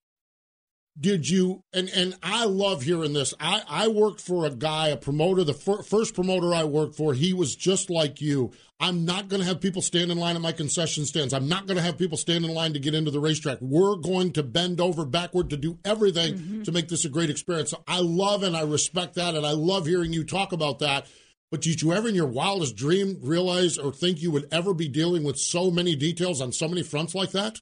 Did 0.99 1.29
you 1.29 1.63
and 1.73 1.89
and 1.89 2.15
I 2.23 2.45
love 2.45 2.83
hearing 2.83 3.13
this. 3.15 3.33
I 3.41 3.63
I 3.69 3.89
worked 3.89 4.21
for 4.21 4.45
a 4.45 4.51
guy, 4.51 4.89
a 4.89 4.97
promoter, 4.97 5.43
the 5.43 5.55
fir- 5.55 5.83
first 5.83 6.15
promoter 6.15 6.55
I 6.55 6.65
worked 6.65 6.97
for. 6.97 7.15
He 7.15 7.33
was 7.33 7.57
just 7.57 7.89
like 7.89 8.21
you. 8.21 8.53
I'm 8.79 9.05
not 9.05 9.29
going 9.29 9.41
to 9.41 9.47
have 9.47 9.61
people 9.61 9.81
stand 9.81 10.11
in 10.11 10.19
line 10.19 10.37
at 10.37 10.43
my 10.43 10.53
concession 10.53 11.07
stands. 11.07 11.33
I'm 11.33 11.49
not 11.49 11.67
going 11.67 11.77
to 11.77 11.83
have 11.83 11.99
people 11.99 12.19
stand 12.19 12.45
in 12.45 12.53
line 12.53 12.73
to 12.73 12.81
get 12.81 12.95
into 12.95 13.13
the 13.13 13.21
racetrack. 13.21 13.59
We're 13.61 13.97
going 13.97 14.33
to 14.33 14.43
bend 14.43 14.81
over 14.81 15.07
backward 15.07 15.51
to 15.51 15.57
do 15.57 15.79
everything 15.85 16.35
mm-hmm. 16.35 16.63
to 16.63 16.73
make 16.73 16.89
this 16.89 17.05
a 17.05 17.09
great 17.09 17.31
experience. 17.31 17.71
So 17.71 17.83
I 17.87 18.01
love 18.01 18.43
and 18.43 18.57
I 18.57 18.63
respect 18.63 19.15
that, 19.15 19.35
and 19.35 19.47
I 19.47 19.53
love 19.53 19.87
hearing 19.87 20.13
you 20.13 20.25
talk 20.25 20.53
about 20.53 20.81
that. 20.81 21.07
But 21.51 21.61
did 21.61 21.81
you 21.81 21.93
ever, 21.93 22.09
in 22.09 22.15
your 22.15 22.27
wildest 22.27 22.77
dream, 22.77 23.19
realize 23.23 23.79
or 23.79 23.93
think 23.93 24.21
you 24.21 24.31
would 24.31 24.49
ever 24.51 24.75
be 24.75 24.89
dealing 24.89 25.23
with 25.23 25.39
so 25.39 25.71
many 25.71 25.95
details 25.95 26.41
on 26.41 26.51
so 26.51 26.67
many 26.67 26.83
fronts 26.83 27.15
like 27.15 27.31
that? 27.33 27.61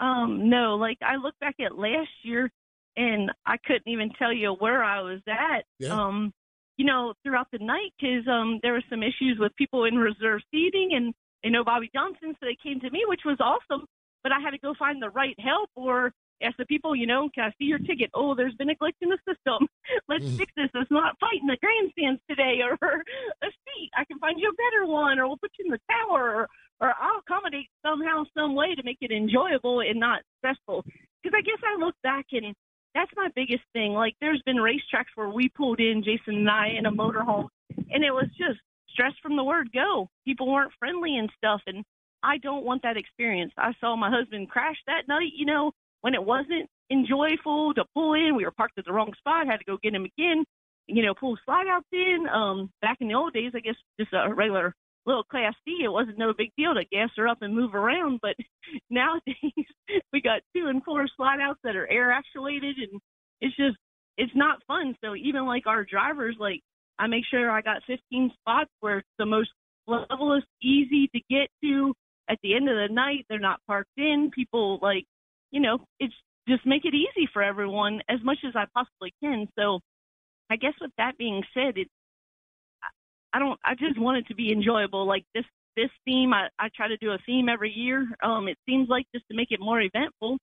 Um, 0.00 0.48
no, 0.48 0.76
like 0.76 0.98
I 1.02 1.16
look 1.16 1.34
back 1.40 1.56
at 1.60 1.78
last 1.78 2.10
year 2.22 2.50
and 2.96 3.30
I 3.46 3.56
couldn't 3.64 3.86
even 3.86 4.10
tell 4.18 4.32
you 4.32 4.56
where 4.58 4.82
I 4.82 5.00
was 5.02 5.20
at. 5.28 5.64
Yeah. 5.78 5.90
Um, 5.90 6.32
you 6.76 6.86
know, 6.86 7.12
throughout 7.22 7.48
the 7.52 7.58
night 7.58 7.92
because 8.00 8.26
um, 8.26 8.58
there 8.62 8.72
were 8.72 8.82
some 8.88 9.02
issues 9.02 9.36
with 9.38 9.54
people 9.56 9.84
in 9.84 9.96
reserve 9.96 10.40
seating 10.50 10.90
and 10.94 11.14
you 11.44 11.50
know 11.50 11.62
Bobbi 11.62 11.92
Johnson, 11.94 12.34
so 12.40 12.46
they 12.46 12.56
came 12.62 12.80
to 12.80 12.90
me, 12.90 13.04
which 13.06 13.20
was 13.24 13.38
awesome. 13.40 13.86
But 14.22 14.32
I 14.32 14.40
had 14.40 14.50
to 14.52 14.58
go 14.58 14.74
find 14.78 15.02
the 15.02 15.10
right 15.10 15.36
help 15.38 15.68
or 15.74 16.12
ask 16.42 16.56
the 16.56 16.66
people, 16.66 16.96
you 16.96 17.06
know, 17.06 17.28
can 17.34 17.44
I 17.44 17.50
see 17.58 17.66
your 17.66 17.78
ticket? 17.78 18.10
Oh, 18.14 18.34
there's 18.34 18.54
been 18.54 18.70
a 18.70 18.74
glitch 18.74 18.96
in 19.00 19.10
the 19.10 19.18
system. 19.28 19.68
Let's 20.08 20.24
mm. 20.24 20.36
fix 20.36 20.52
this. 20.56 20.70
It's 20.74 20.90
not 20.90 21.16
fighting 21.20 21.46
the 21.46 21.58
grandstands 21.60 22.20
today, 22.28 22.60
or 22.64 22.74
a 23.42 23.46
seat. 23.46 23.90
I 23.96 24.04
can 24.04 24.18
find 24.18 24.38
you 24.38 24.48
a 24.48 24.56
better 24.56 24.90
one, 24.90 25.18
or 25.18 25.26
we'll 25.28 25.38
put 25.38 25.52
you 25.58 25.66
in 25.66 25.72
the 25.72 25.80
tower, 25.90 26.42
or, 26.42 26.48
or 26.80 26.94
I'll 27.00 27.20
accommodate 27.20 27.68
somehow, 27.84 28.24
some 28.36 28.54
way 28.54 28.74
to 28.74 28.82
make 28.82 28.98
it 29.00 29.10
enjoyable 29.10 29.80
and 29.80 30.00
not 30.00 30.22
stressful. 30.38 30.84
Because 31.22 31.36
I 31.36 31.42
guess 31.42 31.58
I 31.64 31.78
look 31.78 31.94
back 32.02 32.26
and 32.32 32.54
that's 32.94 33.10
my 33.16 33.28
biggest 33.34 33.62
thing. 33.72 33.92
Like 33.92 34.14
there's 34.20 34.42
been 34.46 34.56
racetracks 34.56 35.12
where 35.14 35.28
we 35.28 35.48
pulled 35.48 35.80
in 35.80 36.02
Jason 36.02 36.36
and 36.36 36.50
I 36.50 36.68
in 36.68 36.86
a 36.86 36.92
motorhome, 36.92 37.48
and 37.90 38.04
it 38.04 38.10
was 38.10 38.26
just 38.38 38.60
stress 38.88 39.12
from 39.22 39.36
the 39.36 39.44
word 39.44 39.70
go. 39.72 40.08
People 40.24 40.50
weren't 40.50 40.72
friendly 40.78 41.16
and 41.16 41.30
stuff, 41.36 41.60
and 41.66 41.84
I 42.22 42.38
don't 42.38 42.64
want 42.64 42.82
that 42.82 42.96
experience. 42.96 43.52
I 43.56 43.72
saw 43.80 43.96
my 43.96 44.10
husband 44.10 44.50
crash 44.50 44.76
that 44.86 45.08
night, 45.08 45.32
you 45.36 45.46
know, 45.46 45.72
when 46.00 46.14
it 46.14 46.24
wasn't 46.24 46.68
enjoyable 46.90 47.72
to 47.74 47.84
pull 47.94 48.14
in. 48.14 48.34
We 48.34 48.44
were 48.44 48.50
parked 48.50 48.78
at 48.78 48.84
the 48.84 48.92
wrong 48.92 49.12
spot, 49.18 49.46
had 49.46 49.58
to 49.58 49.64
go 49.64 49.78
get 49.82 49.94
him 49.94 50.04
again, 50.04 50.44
you 50.86 51.04
know, 51.04 51.14
pull 51.14 51.38
slide 51.44 51.66
outs 51.68 51.86
in. 51.92 52.26
Um, 52.32 52.70
back 52.82 52.98
in 53.00 53.08
the 53.08 53.14
old 53.14 53.32
days, 53.32 53.52
I 53.54 53.60
guess 53.60 53.76
just 53.98 54.12
a 54.12 54.32
regular 54.34 54.74
little 55.06 55.24
class 55.24 55.54
C, 55.64 55.80
it 55.84 55.88
wasn't 55.88 56.18
no 56.18 56.32
big 56.36 56.50
deal 56.56 56.74
to 56.74 56.84
gas 56.84 57.10
her 57.16 57.28
up 57.28 57.38
and 57.42 57.54
move 57.54 57.74
around. 57.74 58.20
But 58.22 58.36
nowadays, 58.90 59.66
we 60.12 60.20
got 60.20 60.42
two 60.54 60.66
and 60.66 60.82
four 60.84 61.06
slide 61.16 61.40
outs 61.40 61.60
that 61.64 61.76
are 61.76 61.90
air 61.90 62.12
actuated, 62.12 62.76
and 62.78 63.00
it's 63.40 63.56
just 63.56 63.76
it's 64.16 64.32
not 64.34 64.62
fun. 64.66 64.94
So 65.02 65.16
even 65.16 65.46
like 65.46 65.66
our 65.66 65.84
drivers, 65.84 66.36
like 66.38 66.60
I 66.98 67.06
make 67.06 67.24
sure 67.30 67.50
I 67.50 67.62
got 67.62 67.82
15 67.86 68.30
spots 68.40 68.70
where 68.80 68.98
it's 68.98 69.08
the 69.18 69.26
most 69.26 69.50
levelest, 69.86 70.46
easy 70.62 71.08
to 71.14 71.20
get 71.30 71.48
to. 71.62 71.94
At 72.28 72.38
the 72.42 72.54
end 72.54 72.68
of 72.68 72.76
the 72.76 72.94
night, 72.94 73.26
they're 73.28 73.38
not 73.38 73.60
parked 73.66 73.90
in. 73.96 74.30
People 74.32 74.78
like, 74.82 75.04
you 75.50 75.60
know, 75.60 75.78
it's 75.98 76.14
just 76.48 76.66
make 76.66 76.84
it 76.84 76.94
easy 76.94 77.28
for 77.32 77.42
everyone 77.42 78.00
as 78.08 78.18
much 78.22 78.38
as 78.46 78.54
I 78.54 78.66
possibly 78.74 79.12
can. 79.22 79.48
So 79.58 79.80
I 80.50 80.56
guess 80.56 80.74
with 80.80 80.90
that 80.98 81.16
being 81.16 81.42
said, 81.54 81.74
it's 81.76 81.90
I 83.32 83.38
don't. 83.38 83.58
I 83.64 83.74
just 83.74 83.98
want 83.98 84.18
it 84.18 84.26
to 84.28 84.34
be 84.34 84.52
enjoyable. 84.52 85.06
Like 85.06 85.24
this 85.34 85.44
this 85.76 85.90
theme, 86.04 86.32
I, 86.34 86.48
I 86.58 86.68
try 86.74 86.88
to 86.88 86.96
do 86.96 87.12
a 87.12 87.18
theme 87.26 87.48
every 87.48 87.72
year. 87.72 88.08
Um, 88.22 88.48
it 88.48 88.58
seems 88.66 88.88
like 88.88 89.06
just 89.14 89.26
to 89.30 89.36
make 89.36 89.50
it 89.50 89.60
more 89.60 89.80
eventful. 89.80 90.38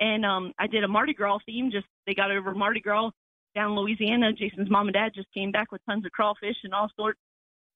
And 0.00 0.26
um, 0.26 0.52
I 0.58 0.66
did 0.66 0.84
a 0.84 0.88
Mardi 0.88 1.14
Gras 1.14 1.38
theme. 1.46 1.70
Just 1.70 1.86
they 2.06 2.14
got 2.14 2.30
over 2.30 2.54
Mardi 2.54 2.80
Gras 2.80 3.10
down 3.54 3.72
in 3.72 3.76
Louisiana. 3.76 4.32
Jason's 4.32 4.70
mom 4.70 4.88
and 4.88 4.94
dad 4.94 5.12
just 5.14 5.32
came 5.32 5.52
back 5.52 5.70
with 5.70 5.80
tons 5.88 6.04
of 6.04 6.12
crawfish 6.12 6.56
and 6.64 6.74
all 6.74 6.88
sorts. 6.96 7.18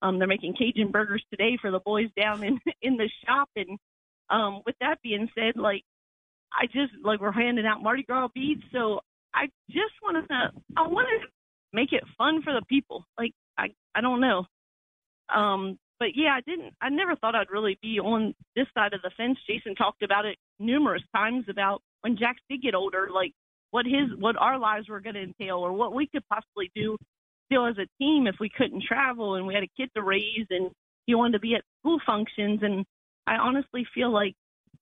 Um, 0.02 0.18
they're 0.18 0.28
making 0.28 0.54
Cajun 0.56 0.90
burgers 0.90 1.24
today 1.30 1.56
for 1.60 1.70
the 1.70 1.80
boys 1.80 2.08
down 2.16 2.42
in 2.42 2.58
in 2.82 2.96
the 2.96 3.08
shop. 3.24 3.48
And 3.56 3.78
um, 4.30 4.62
with 4.66 4.76
that 4.80 5.00
being 5.02 5.28
said, 5.34 5.56
like 5.56 5.82
I 6.52 6.66
just 6.66 6.92
like 7.04 7.20
we're 7.20 7.32
handing 7.32 7.66
out 7.66 7.82
Mardi 7.82 8.02
Gras 8.02 8.28
beads, 8.34 8.62
so 8.72 9.00
I 9.34 9.46
just 9.70 9.94
want 10.02 10.26
to 10.28 10.50
I 10.76 10.86
want 10.88 11.08
to 11.08 11.28
make 11.72 11.92
it 11.92 12.02
fun 12.18 12.42
for 12.42 12.52
the 12.52 12.62
people. 12.68 13.04
Like 13.18 13.32
I 13.58 13.68
I 13.94 14.00
don't 14.00 14.20
know. 14.20 14.46
Um, 15.34 15.78
but 15.98 16.08
yeah, 16.14 16.34
I 16.36 16.40
didn't. 16.46 16.74
I 16.80 16.90
never 16.90 17.16
thought 17.16 17.34
I'd 17.34 17.50
really 17.50 17.78
be 17.82 17.98
on 17.98 18.34
this 18.54 18.66
side 18.74 18.92
of 18.92 19.02
the 19.02 19.10
fence. 19.16 19.38
Jason 19.48 19.74
talked 19.74 20.02
about 20.02 20.26
it 20.26 20.36
numerous 20.58 21.02
times 21.14 21.46
about 21.48 21.82
when 22.02 22.16
Jax 22.16 22.38
did 22.50 22.62
get 22.62 22.74
older, 22.74 23.08
like 23.12 23.32
what 23.70 23.86
his 23.86 24.10
what 24.18 24.36
our 24.36 24.58
lives 24.58 24.88
were 24.88 25.00
going 25.00 25.14
to 25.14 25.22
entail, 25.22 25.56
or 25.56 25.72
what 25.72 25.94
we 25.94 26.06
could 26.06 26.22
possibly 26.28 26.70
do 26.74 26.96
still 27.46 27.66
as 27.66 27.76
a 27.78 27.88
team 27.98 28.26
if 28.26 28.36
we 28.40 28.50
couldn't 28.50 28.82
travel 28.82 29.36
and 29.36 29.46
we 29.46 29.54
had 29.54 29.62
a 29.62 29.70
kid 29.76 29.88
to 29.94 30.02
raise 30.02 30.46
and 30.50 30.70
he 31.06 31.14
wanted 31.14 31.32
to 31.32 31.38
be 31.38 31.54
at 31.54 31.62
school 31.80 31.98
functions. 32.04 32.60
And 32.62 32.84
I 33.26 33.36
honestly 33.36 33.86
feel 33.94 34.12
like 34.12 34.34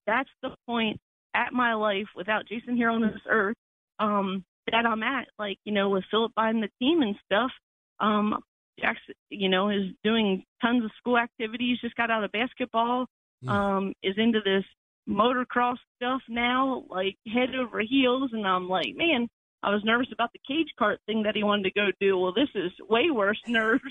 that's 0.07 0.29
the 0.41 0.49
point 0.67 0.99
at 1.33 1.53
my 1.53 1.75
life 1.75 2.07
without 2.15 2.47
Jason 2.47 2.75
here 2.75 2.89
on 2.89 3.01
this 3.01 3.21
earth 3.29 3.55
um, 3.99 4.43
that 4.71 4.85
I'm 4.85 5.03
at. 5.03 5.27
Like 5.39 5.57
you 5.63 5.73
know, 5.73 5.89
with 5.89 6.03
Philip 6.11 6.33
buying 6.35 6.61
the 6.61 6.69
team 6.79 7.01
and 7.01 7.15
stuff. 7.25 7.51
Um, 7.99 8.41
Jackson, 8.79 9.15
you 9.29 9.49
know, 9.49 9.69
is 9.69 9.91
doing 10.03 10.43
tons 10.61 10.83
of 10.83 10.91
school 10.97 11.17
activities. 11.17 11.79
Just 11.81 11.95
got 11.95 12.11
out 12.11 12.23
of 12.23 12.31
basketball. 12.31 13.05
Mm. 13.43 13.49
Um, 13.49 13.93
is 14.01 14.15
into 14.17 14.39
this 14.43 14.63
motocross 15.07 15.77
stuff 15.97 16.21
now, 16.29 16.83
like 16.89 17.15
head 17.27 17.53
over 17.55 17.81
heels. 17.81 18.31
And 18.33 18.47
I'm 18.47 18.67
like, 18.67 18.95
man, 18.95 19.27
I 19.61 19.69
was 19.71 19.83
nervous 19.83 20.07
about 20.11 20.31
the 20.33 20.39
cage 20.47 20.69
cart 20.77 20.99
thing 21.05 21.23
that 21.23 21.35
he 21.35 21.43
wanted 21.43 21.63
to 21.63 21.71
go 21.71 21.87
do. 21.99 22.17
Well, 22.17 22.33
this 22.33 22.49
is 22.55 22.71
way 22.89 23.09
worse 23.11 23.39
nerves 23.47 23.83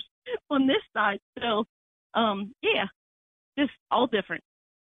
on 0.50 0.66
this 0.66 0.82
side. 0.92 1.18
So, 1.40 1.64
um, 2.14 2.52
yeah, 2.62 2.86
just 3.58 3.72
all 3.90 4.06
different. 4.06 4.42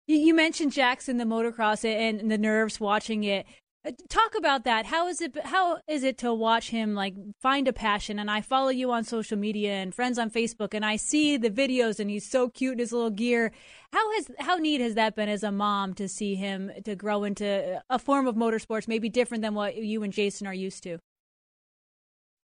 You 0.07 0.35
mentioned 0.35 0.71
Jackson, 0.71 1.17
the 1.17 1.23
motocross, 1.23 1.83
and 1.83 2.29
the 2.29 2.37
nerves 2.37 2.79
watching 2.79 3.23
it. 3.23 3.47
Uh, 3.85 3.91
talk 4.09 4.33
about 4.35 4.63
that. 4.63 4.87
How 4.87 5.07
is 5.07 5.21
it? 5.21 5.37
How 5.45 5.79
is 5.87 6.03
it 6.03 6.17
to 6.19 6.33
watch 6.33 6.69
him 6.69 6.95
like 6.95 7.13
find 7.39 7.67
a 7.67 7.73
passion? 7.73 8.17
And 8.17 8.31
I 8.31 8.41
follow 8.41 8.69
you 8.69 8.91
on 8.91 9.03
social 9.03 9.37
media 9.37 9.73
and 9.73 9.93
friends 9.93 10.17
on 10.17 10.31
Facebook, 10.31 10.73
and 10.73 10.83
I 10.83 10.95
see 10.95 11.37
the 11.37 11.51
videos, 11.51 11.99
and 11.99 12.09
he's 12.09 12.27
so 12.27 12.49
cute 12.49 12.73
in 12.73 12.79
his 12.79 12.91
little 12.91 13.11
gear. 13.11 13.51
How 13.93 14.11
has 14.13 14.31
how 14.39 14.55
neat 14.55 14.81
has 14.81 14.95
that 14.95 15.15
been 15.15 15.29
as 15.29 15.43
a 15.43 15.51
mom 15.51 15.93
to 15.95 16.07
see 16.07 16.35
him 16.35 16.71
to 16.83 16.95
grow 16.95 17.23
into 17.23 17.81
a 17.89 17.99
form 17.99 18.27
of 18.27 18.35
motorsports, 18.35 18.87
maybe 18.87 19.09
different 19.09 19.43
than 19.43 19.53
what 19.53 19.75
you 19.75 20.01
and 20.01 20.11
Jason 20.11 20.47
are 20.47 20.53
used 20.53 20.81
to? 20.83 20.97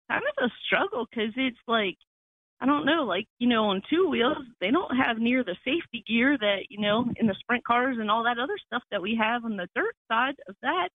Kind 0.09 0.23
of 0.37 0.45
a 0.45 0.51
struggle 0.65 1.07
because 1.09 1.33
it's 1.37 1.57
like 1.67 1.97
I 2.59 2.67
don't 2.67 2.85
know, 2.85 3.05
like, 3.05 3.25
you 3.39 3.47
know, 3.47 3.65
on 3.69 3.81
two 3.89 4.07
wheels, 4.07 4.37
they 4.59 4.69
don't 4.69 4.95
have 4.95 5.17
near 5.17 5.43
the 5.43 5.55
safety 5.65 6.03
gear 6.07 6.37
that, 6.37 6.65
you 6.69 6.79
know, 6.79 7.05
in 7.15 7.25
the 7.25 7.35
sprint 7.39 7.63
cars 7.63 7.97
and 7.99 8.11
all 8.11 8.25
that 8.25 8.37
other 8.37 8.57
stuff 8.67 8.83
that 8.91 9.01
we 9.01 9.19
have 9.19 9.43
on 9.45 9.57
the 9.57 9.67
dirt 9.73 9.95
side 10.07 10.35
of 10.47 10.55
that 10.61 10.89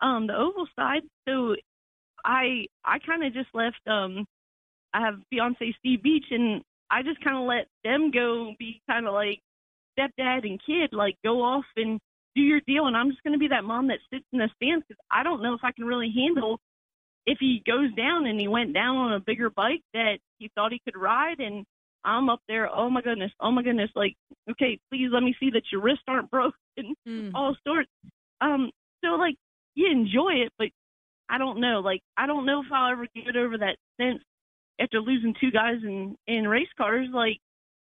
um 0.00 0.26
the 0.26 0.34
oval 0.34 0.66
side. 0.76 1.02
So 1.28 1.56
I 2.24 2.66
I 2.84 2.98
kind 2.98 3.24
of 3.24 3.32
just 3.32 3.48
left. 3.54 3.80
Um, 3.86 4.26
I 4.94 5.00
have 5.00 5.14
fiance 5.30 5.74
Steve 5.78 6.02
Beach, 6.02 6.26
and 6.30 6.62
I 6.90 7.02
just 7.02 7.22
kind 7.22 7.36
of 7.36 7.44
let 7.44 7.66
them 7.84 8.10
go 8.10 8.52
be 8.58 8.80
kind 8.88 9.06
of 9.06 9.14
like 9.14 9.40
stepdad 9.98 10.44
and 10.44 10.60
kid, 10.64 10.90
like 10.92 11.16
go 11.24 11.42
off 11.42 11.64
and 11.76 11.98
do 12.34 12.42
your 12.42 12.60
deal. 12.66 12.86
And 12.86 12.96
I'm 12.96 13.10
just 13.10 13.22
going 13.22 13.32
to 13.32 13.38
be 13.38 13.48
that 13.48 13.64
mom 13.64 13.88
that 13.88 13.98
sits 14.12 14.24
in 14.32 14.38
the 14.38 14.48
stands 14.56 14.84
because 14.86 15.00
I 15.10 15.22
don't 15.22 15.42
know 15.42 15.54
if 15.54 15.60
I 15.64 15.72
can 15.72 15.84
really 15.84 16.12
handle 16.14 16.60
if 17.26 17.38
he 17.40 17.62
goes 17.66 17.92
down 17.94 18.26
and 18.26 18.38
he 18.38 18.48
went 18.48 18.72
down 18.72 18.96
on 18.96 19.12
a 19.12 19.20
bigger 19.20 19.50
bike 19.50 19.82
that 19.92 20.18
he 20.38 20.50
thought 20.54 20.72
he 20.72 20.80
could 20.84 20.96
ride 20.96 21.40
and 21.40 21.64
I'm 22.04 22.28
up 22.28 22.40
there, 22.46 22.70
oh 22.72 22.88
my 22.88 23.02
goodness, 23.02 23.32
oh 23.40 23.50
my 23.50 23.64
goodness, 23.64 23.90
like, 23.96 24.14
okay, 24.48 24.78
please 24.90 25.08
let 25.12 25.24
me 25.24 25.34
see 25.40 25.50
that 25.50 25.64
your 25.72 25.82
wrists 25.82 26.04
aren't 26.06 26.30
broken, 26.30 26.54
mm. 27.08 27.32
all 27.34 27.56
sorts. 27.66 27.90
Um, 28.40 28.70
so 29.04 29.10
like 29.16 29.34
you 29.76 29.90
enjoy 29.90 30.32
it, 30.44 30.52
but 30.58 30.68
I 31.28 31.38
don't 31.38 31.60
know. 31.60 31.80
Like 31.80 32.00
I 32.16 32.26
don't 32.26 32.46
know 32.46 32.60
if 32.60 32.72
I'll 32.72 32.92
ever 32.92 33.06
get 33.14 33.36
over 33.36 33.58
that 33.58 33.76
sense 34.00 34.22
after 34.80 35.00
losing 35.00 35.34
two 35.40 35.50
guys 35.52 35.76
in 35.84 36.16
in 36.26 36.48
race 36.48 36.68
cars. 36.76 37.08
Like, 37.12 37.38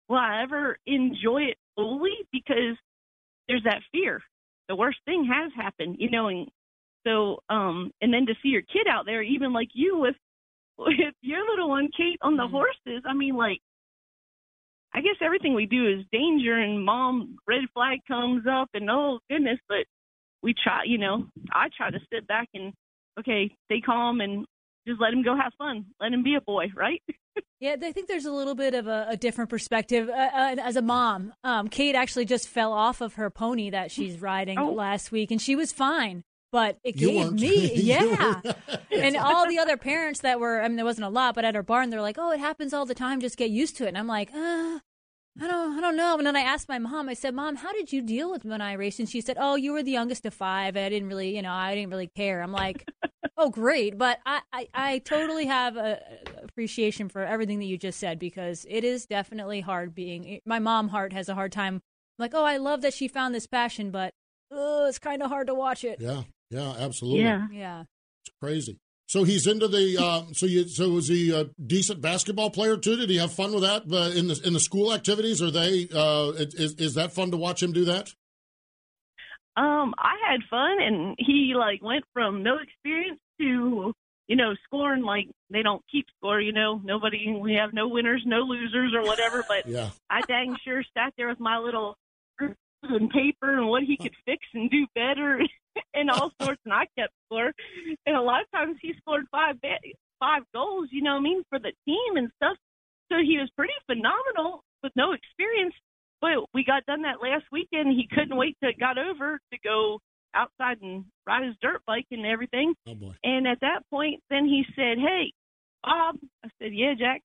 will 0.10 0.18
I 0.18 0.42
ever 0.44 0.78
enjoy 0.86 1.44
it 1.44 1.58
fully? 1.76 2.28
Because 2.32 2.76
there's 3.48 3.64
that 3.64 3.82
fear. 3.92 4.22
The 4.68 4.76
worst 4.76 4.98
thing 5.06 5.30
has 5.32 5.52
happened, 5.56 5.98
you 6.00 6.10
know, 6.10 6.28
and 6.28 6.48
so 7.06 7.40
um 7.50 7.92
and 8.02 8.14
then 8.14 8.26
to 8.26 8.34
see 8.42 8.50
your 8.50 8.62
kid 8.62 8.88
out 8.90 9.06
there, 9.06 9.22
even 9.22 9.54
like 9.54 9.70
you 9.74 9.98
with 9.98 10.16
with 10.78 11.14
your 11.22 11.48
little 11.50 11.70
one 11.70 11.90
Kate 11.96 12.20
on 12.22 12.36
the 12.38 12.44
mm-hmm. 12.44 12.56
horses. 12.56 13.04
I 13.06 13.14
mean, 13.14 13.36
like 13.36 13.60
I 14.96 15.02
guess 15.02 15.16
everything 15.22 15.54
we 15.54 15.66
do 15.66 15.88
is 15.88 16.06
danger 16.12 16.58
and 16.58 16.84
mom 16.84 17.38
red 17.48 17.64
flag 17.74 18.00
comes 18.08 18.46
up 18.50 18.70
and 18.74 18.90
oh 18.90 19.20
goodness, 19.30 19.60
but 19.68 19.86
we 20.44 20.54
try, 20.54 20.82
you 20.86 20.98
know, 20.98 21.26
I 21.52 21.70
try 21.76 21.90
to 21.90 22.00
sit 22.12 22.28
back 22.28 22.50
and 22.54 22.74
okay, 23.20 23.56
stay 23.66 23.82
calm 23.82 24.22
and 24.22 24.46
just 24.88 25.00
let 25.00 25.14
him 25.14 25.24
go 25.24 25.36
have 25.36 25.54
fun. 25.58 25.86
Let 26.02 26.12
him 26.14 26.24
be 26.24 26.36
a 26.36 26.42
boy, 26.42 26.66
right? 26.76 27.02
yeah, 27.60 27.76
I 27.82 27.92
think 27.94 28.08
there's 28.08 28.26
a 28.26 28.32
little 28.32 28.56
bit 28.56 28.74
of 28.74 28.88
a, 28.88 29.06
a 29.10 29.18
different 29.18 29.50
perspective. 29.50 30.10
Uh, 30.10 30.12
uh, 30.12 30.56
as 30.62 30.76
a 30.76 30.82
mom, 30.82 31.34
um, 31.44 31.70
Kate 31.70 31.96
actually 31.96 32.26
just 32.26 32.50
fell 32.50 32.74
off 32.74 33.00
of 33.02 33.14
her 33.16 33.30
pony 33.30 33.70
that 33.70 33.92
she's 33.92 34.22
riding 34.22 34.60
oh. 34.60 34.72
last 34.72 35.12
week, 35.12 35.32
and 35.32 35.42
she 35.42 35.56
was 35.56 35.72
fine. 35.72 36.24
but 36.52 36.78
it 36.84 37.00
You 37.00 37.08
gave 37.08 37.26
weren't. 37.26 37.40
me, 37.40 37.74
yeah. 37.76 38.42
and 38.92 39.16
all 39.16 39.48
the 39.48 39.58
other 39.60 39.78
parents 39.78 40.20
that 40.22 40.40
were, 40.40 40.62
I 40.62 40.68
mean, 40.68 40.76
there 40.76 40.86
wasn't 40.86 41.06
a 41.06 41.10
lot, 41.10 41.34
but 41.36 41.46
at 41.46 41.56
our 41.56 41.64
barn, 41.64 41.90
they're 41.90 42.02
like, 42.02 42.18
oh, 42.20 42.32
it 42.32 42.40
happens 42.40 42.74
all 42.74 42.86
the 42.86 42.94
time. 42.94 43.22
Just 43.22 43.38
get 43.38 43.50
used 43.50 43.78
to 43.78 43.86
it. 43.86 43.90
And 43.90 43.98
I'm 43.98 44.08
like, 44.08 44.30
uh, 44.34 44.80
I 45.42 45.48
don't, 45.48 45.78
I 45.78 45.82
don't 45.82 45.98
know. 45.98 46.18
And 46.18 46.28
then 46.28 46.36
I 46.36 46.42
asked 46.42 46.70
my 46.70 46.78
mom. 46.78 47.10
I 47.10 47.16
said, 47.16 47.34
"Mom, 47.34 47.56
how 47.56 47.74
did 47.74 47.92
you 47.92 48.02
deal 48.02 48.30
with 48.30 48.46
when 48.46 48.62
I 48.62 48.74
raced?" 48.74 49.00
And 49.00 49.10
she 49.10 49.20
said, 49.20 49.38
"Oh, 49.40 49.56
you 49.56 49.74
were 49.74 49.82
the 49.82 49.92
youngest 49.92 50.26
of 50.26 50.34
five. 50.34 50.78
I 50.78 50.90
didn't 50.90 51.08
really, 51.08 51.36
you 51.36 51.42
know, 51.42 51.52
I 51.52 51.74
didn't 51.74 51.90
really 51.90 52.12
care." 52.16 52.42
I'm 52.44 52.52
like, 52.52 52.88
"Oh, 53.38 53.50
great!" 53.50 53.98
But 53.98 54.20
I, 54.26 54.42
I, 54.52 54.68
I 54.74 54.98
totally 55.00 55.48
have 55.48 55.76
a 55.76 56.00
a 56.42 56.44
appreciation 56.44 57.10
for 57.10 57.24
everything 57.24 57.58
that 57.60 57.66
you 57.66 57.78
just 57.80 58.00
said 58.00 58.20
because 58.20 58.66
it 58.70 58.84
is 58.84 59.08
definitely 59.08 59.62
hard 59.62 59.96
being. 59.96 60.40
My 60.46 60.60
mom 60.60 60.90
heart 60.90 61.14
has 61.14 61.30
a 61.30 61.34
hard 61.34 61.52
time. 61.52 61.82
Like, 62.20 62.36
oh, 62.36 62.44
I 62.44 62.58
love 62.58 62.82
that 62.82 62.94
she 62.94 63.08
found 63.08 63.34
this 63.34 63.48
passion, 63.48 63.90
but 63.90 64.14
oh, 64.52 64.86
it's 64.86 65.00
kind 65.00 65.24
of 65.24 65.30
hard 65.30 65.48
to 65.48 65.56
watch 65.56 65.84
it. 65.84 66.00
Yeah, 66.00 66.24
yeah, 66.52 66.76
absolutely. 66.78 67.24
Yeah. 67.24 67.48
Yeah. 67.52 67.84
It's 68.26 68.36
crazy. 68.40 68.78
So 69.08 69.24
he's 69.24 69.48
into 69.48 69.68
the. 69.68 69.98
Uh, 70.00 70.24
so 70.34 70.46
you. 70.46 70.68
So 70.68 70.90
was 70.90 71.08
he 71.08 71.32
a 71.32 71.50
decent 71.66 72.02
basketball 72.02 72.50
player 72.50 72.78
too? 72.78 72.96
Did 72.96 73.10
he 73.10 73.18
have 73.18 73.34
fun 73.34 73.54
with 73.54 73.64
that 73.64 73.84
uh, 73.92 74.12
in 74.18 74.28
the 74.28 74.42
in 74.46 74.54
the 74.54 74.60
school 74.60 74.94
activities? 74.94 75.42
Are 75.42 75.52
they? 75.52 75.88
Uh, 75.94 76.32
is 76.38 76.76
is 76.76 76.94
that 76.96 77.14
fun 77.14 77.32
to 77.32 77.38
watch 77.38 77.62
him 77.62 77.74
do 77.74 77.86
that? 77.86 78.14
Um, 79.56 79.94
I 80.00 80.16
had 80.30 80.42
fun, 80.50 80.82
and 80.82 81.16
he 81.20 81.54
like 81.56 81.84
went 81.84 82.06
from 82.14 82.42
no 82.44 82.58
experience 82.58 83.20
to 83.40 83.94
you 84.28 84.36
know 84.36 84.54
scoring 84.66 85.04
like 85.04 85.28
they 85.52 85.62
don't 85.62 85.84
keep 85.92 86.08
score. 86.18 86.42
You 86.42 86.54
know, 86.54 86.82
nobody. 86.84 87.38
We 87.40 87.54
have 87.56 87.74
no 87.74 87.88
winners, 87.88 88.24
no 88.26 88.40
losers, 88.40 88.94
or 88.96 89.04
whatever. 89.04 89.44
But 89.48 89.68
Yeah. 89.68 89.90
I 90.10 90.22
dang 90.22 90.56
sure 90.64 90.84
sat 90.98 91.14
there 91.18 91.28
with 91.28 91.40
my 91.40 91.58
little 91.60 91.98
and 92.90 93.10
paper 93.10 93.58
and 93.58 93.68
what 93.68 93.84
he 93.84 93.98
could 93.98 94.16
fix 94.26 94.46
and 94.54 94.70
do 94.70 94.86
better 94.96 95.40
and 95.94 96.10
all 96.10 96.32
sorts, 96.42 96.62
and 96.66 96.74
I 96.74 96.86
kept 96.98 97.14
score. 97.26 97.52
And 98.06 98.16
a 98.16 98.22
lot 98.22 98.42
of 98.42 98.52
times 98.52 98.78
he 98.82 98.94
scored 99.00 99.26
five 99.32 99.56
five 100.20 100.44
goals. 100.54 100.90
You 100.92 101.04
know 101.04 101.14
what 101.14 101.20
I 101.20 101.24
mean 101.24 101.44
for 101.50 101.60
the 101.60 101.74
team 101.86 102.18
and 102.18 102.30
stuff. 102.38 102.58
So 103.12 103.18
he 103.20 103.38
was 103.38 103.50
pretty 103.56 103.74
phenomenal 103.86 104.64
with 104.82 104.94
no 104.96 105.14
experience. 105.14 105.76
But 106.22 106.46
we 106.54 106.64
got 106.64 106.86
done 106.86 107.02
that 107.02 107.22
last 107.22 107.46
weekend. 107.52 107.92
He 107.92 108.08
couldn't 108.10 108.38
wait 108.38 108.56
till 108.60 108.70
it 108.70 108.80
got 108.80 108.98
over 108.98 109.40
to 109.52 109.60
go 109.64 110.00
outside 110.34 110.82
and 110.82 111.06
ride 111.28 111.44
his 111.44 111.56
dirt 111.62 111.82
bike 111.86 112.08
and 112.12 112.26
everything. 112.26 112.74
Oh 112.88 112.96
boy. 112.96 113.14
And 113.24 113.48
at 113.48 113.60
that 113.60 113.82
point, 113.90 114.22
then 114.30 114.46
he 114.46 114.64
said, 114.76 114.98
"Hey, 114.98 115.34
Bob," 115.84 116.16
I 116.44 116.50
said, 116.60 116.74
"Yeah, 116.74 116.94
Jack, 116.98 117.22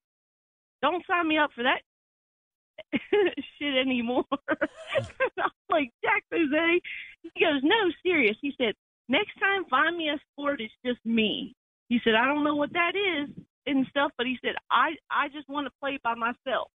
don't 0.83 1.05
sign 1.07 1.29
me 1.29 1.39
up 1.39 1.51
for 1.55 1.63
that 1.63 1.83
shit 3.59 3.77
anymore." 3.77 4.25
I'm 4.49 5.51
like, 5.71 5.91
"Jack 6.03 6.25
Jose," 6.33 6.81
he 7.23 7.41
goes, 7.41 7.61
"No, 7.63 7.91
serious." 8.03 8.37
He 8.41 8.55
said, 8.59 8.75
"Next 9.09 9.39
time, 9.39 9.65
find 9.71 9.97
me 9.97 10.09
a 10.09 10.19
sport. 10.33 10.61
It's 10.61 10.73
just 10.85 11.05
me." 11.05 11.55
He 11.89 12.01
said, 12.05 12.15
"I 12.15 12.27
don't 12.27 12.45
know 12.45 12.57
what 12.57 12.73
that 12.73 12.93
is 12.95 13.31
and 13.67 13.87
stuff, 13.91 14.13
but 14.17 14.27
he 14.27 14.39
said, 14.43 14.55
I 14.71 14.97
I 15.11 15.29
just 15.29 15.49
want 15.49 15.67
to 15.67 15.73
play 15.81 15.99
by 16.03 16.15
myself, 16.15 16.71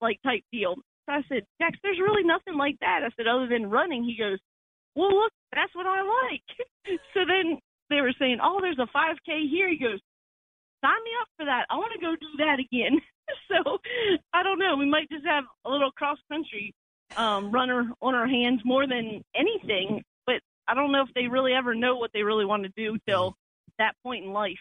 like 0.00 0.20
type 0.22 0.44
deal." 0.52 0.76
So 1.06 1.12
I 1.12 1.22
said, 1.28 1.44
"Jax, 1.60 1.78
there's 1.82 2.00
really 2.00 2.24
nothing 2.24 2.56
like 2.56 2.76
that." 2.80 3.00
I 3.04 3.10
said, 3.16 3.26
"Other 3.26 3.48
than 3.48 3.70
running." 3.70 4.04
He 4.04 4.16
goes, 4.16 4.38
well, 4.96 5.12
look, 5.14 5.32
that's 5.54 5.74
what 5.76 5.86
I 5.86 6.00
like. 6.00 6.48
so 7.14 7.20
then 7.28 7.60
they 7.90 8.00
were 8.00 8.14
saying, 8.18 8.38
oh, 8.42 8.58
there's 8.60 8.80
a 8.80 8.88
5K 8.96 9.48
here. 9.48 9.68
He 9.68 9.78
goes, 9.78 10.00
sign 10.86 11.04
me 11.04 11.10
up 11.20 11.28
for 11.36 11.46
that. 11.46 11.66
I 11.70 11.76
want 11.76 11.92
to 11.94 12.00
go 12.00 12.14
do 12.14 12.44
that 12.44 12.58
again. 12.58 13.00
so 13.50 13.78
I 14.32 14.42
don't 14.42 14.58
know. 14.58 14.76
We 14.76 14.86
might 14.86 15.08
just 15.10 15.26
have 15.26 15.44
a 15.64 15.70
little 15.70 15.90
cross 15.90 16.18
country 16.30 16.74
um, 17.16 17.50
runner 17.50 17.90
on 18.00 18.14
our 18.14 18.26
hands 18.26 18.60
more 18.64 18.86
than 18.86 19.22
anything. 19.34 20.02
But 20.26 20.40
I 20.68 20.74
don't 20.74 20.92
know 20.92 21.02
if 21.02 21.12
they 21.14 21.28
really 21.28 21.52
ever 21.52 21.74
know 21.74 21.96
what 21.96 22.10
they 22.12 22.22
really 22.22 22.44
want 22.44 22.64
to 22.64 22.70
do 22.76 22.98
till 23.06 23.36
that 23.78 23.94
point 24.02 24.24
in 24.24 24.32
life. 24.32 24.58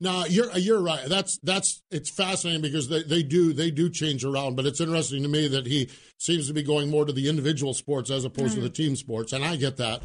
No, 0.00 0.24
you're 0.26 0.50
you're 0.58 0.82
right. 0.82 1.08
That's 1.08 1.38
that's 1.42 1.82
it's 1.90 2.10
fascinating 2.10 2.62
because 2.62 2.88
they, 2.88 3.04
they 3.04 3.22
do 3.22 3.52
they 3.52 3.70
do 3.70 3.88
change 3.88 4.24
around, 4.24 4.56
but 4.56 4.66
it's 4.66 4.80
interesting 4.80 5.22
to 5.22 5.28
me 5.28 5.46
that 5.48 5.66
he 5.66 5.88
seems 6.18 6.48
to 6.48 6.52
be 6.52 6.64
going 6.64 6.90
more 6.90 7.04
to 7.04 7.12
the 7.12 7.28
individual 7.28 7.72
sports 7.74 8.10
as 8.10 8.24
opposed 8.24 8.56
to 8.56 8.60
the 8.60 8.68
team 8.68 8.96
sports, 8.96 9.32
and 9.32 9.44
I 9.44 9.56
get 9.56 9.76
that. 9.76 10.02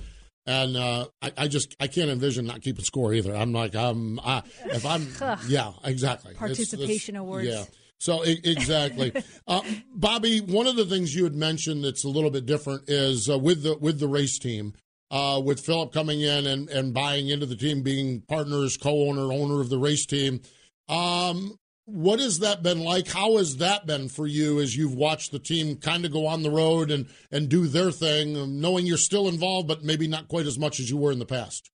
And 0.50 0.76
uh, 0.76 1.06
I, 1.22 1.32
I 1.38 1.48
just 1.48 1.76
I 1.80 1.86
can't 1.86 2.10
envision 2.10 2.48
not 2.48 2.62
keeping 2.62 2.84
score 2.84 3.14
either. 3.14 3.36
I'm 3.36 3.54
like 3.54 3.76
I'm 3.76 4.20
I, 4.22 4.42
if 4.66 4.84
I'm 4.84 5.08
yeah 5.48 5.74
exactly 5.84 6.32
It's- 6.32 6.42
it's- 6.60 6.70
Participation 6.72 7.16
awards. 7.16 7.48
yeah. 7.48 7.66
So 8.00 8.26
e- 8.26 8.40
exactly, 8.46 9.12
uh, 9.48 9.62
Bobbi. 9.96 10.42
One 10.42 10.66
of 10.68 10.76
the 10.78 10.86
things 10.86 11.14
you 11.14 11.24
had 11.26 11.36
mentioned 11.36 11.84
that's 11.84 12.04
a 12.04 12.10
little 12.10 12.32
bit 12.32 12.46
different 12.48 12.84
is 12.90 13.30
uh, 13.30 13.38
with 13.38 13.62
the 13.62 13.78
with 13.78 14.00
the 14.00 14.08
race 14.08 14.40
team 14.40 14.74
uh, 15.12 15.40
with 15.44 15.60
Philip 15.60 15.92
coming 15.94 16.22
in 16.22 16.48
and, 16.48 16.70
and 16.70 16.94
buying 16.94 17.28
into 17.28 17.46
the 17.46 17.58
team, 17.58 17.84
being 17.84 18.22
partners, 18.22 18.78
co-owner, 18.78 19.32
owner 19.34 19.60
of 19.62 19.70
the 19.70 19.78
race 19.78 20.06
team. 20.06 20.40
Um, 20.88 21.58
what 21.92 22.20
has 22.20 22.40
that 22.40 22.64
been 22.64 22.80
like? 22.80 23.08
How 23.08 23.38
has 23.38 23.58
that 23.58 23.86
been 23.86 24.10
for 24.10 24.28
you 24.28 24.60
as 24.60 24.76
you've 24.76 24.94
watched 24.94 25.32
the 25.32 25.40
team 25.40 25.78
kind 25.78 26.06
of 26.06 26.12
go 26.12 26.26
on 26.28 26.44
the 26.44 26.52
road 26.52 26.92
and, 26.92 27.08
and 27.32 27.50
do 27.50 27.68
their 27.68 27.92
thing, 27.92 28.38
um, 28.38 28.60
knowing 28.62 28.86
you're 28.86 28.98
still 28.98 29.28
involved, 29.28 29.68
but 29.68 29.84
maybe 29.84 30.08
not 30.08 30.28
quite 30.28 30.46
as 30.46 30.58
much 30.58 30.80
as 30.80 30.90
you 30.90 30.98
were 30.98 31.12
in 31.12 31.20
the 31.20 31.26
past? 31.26 31.72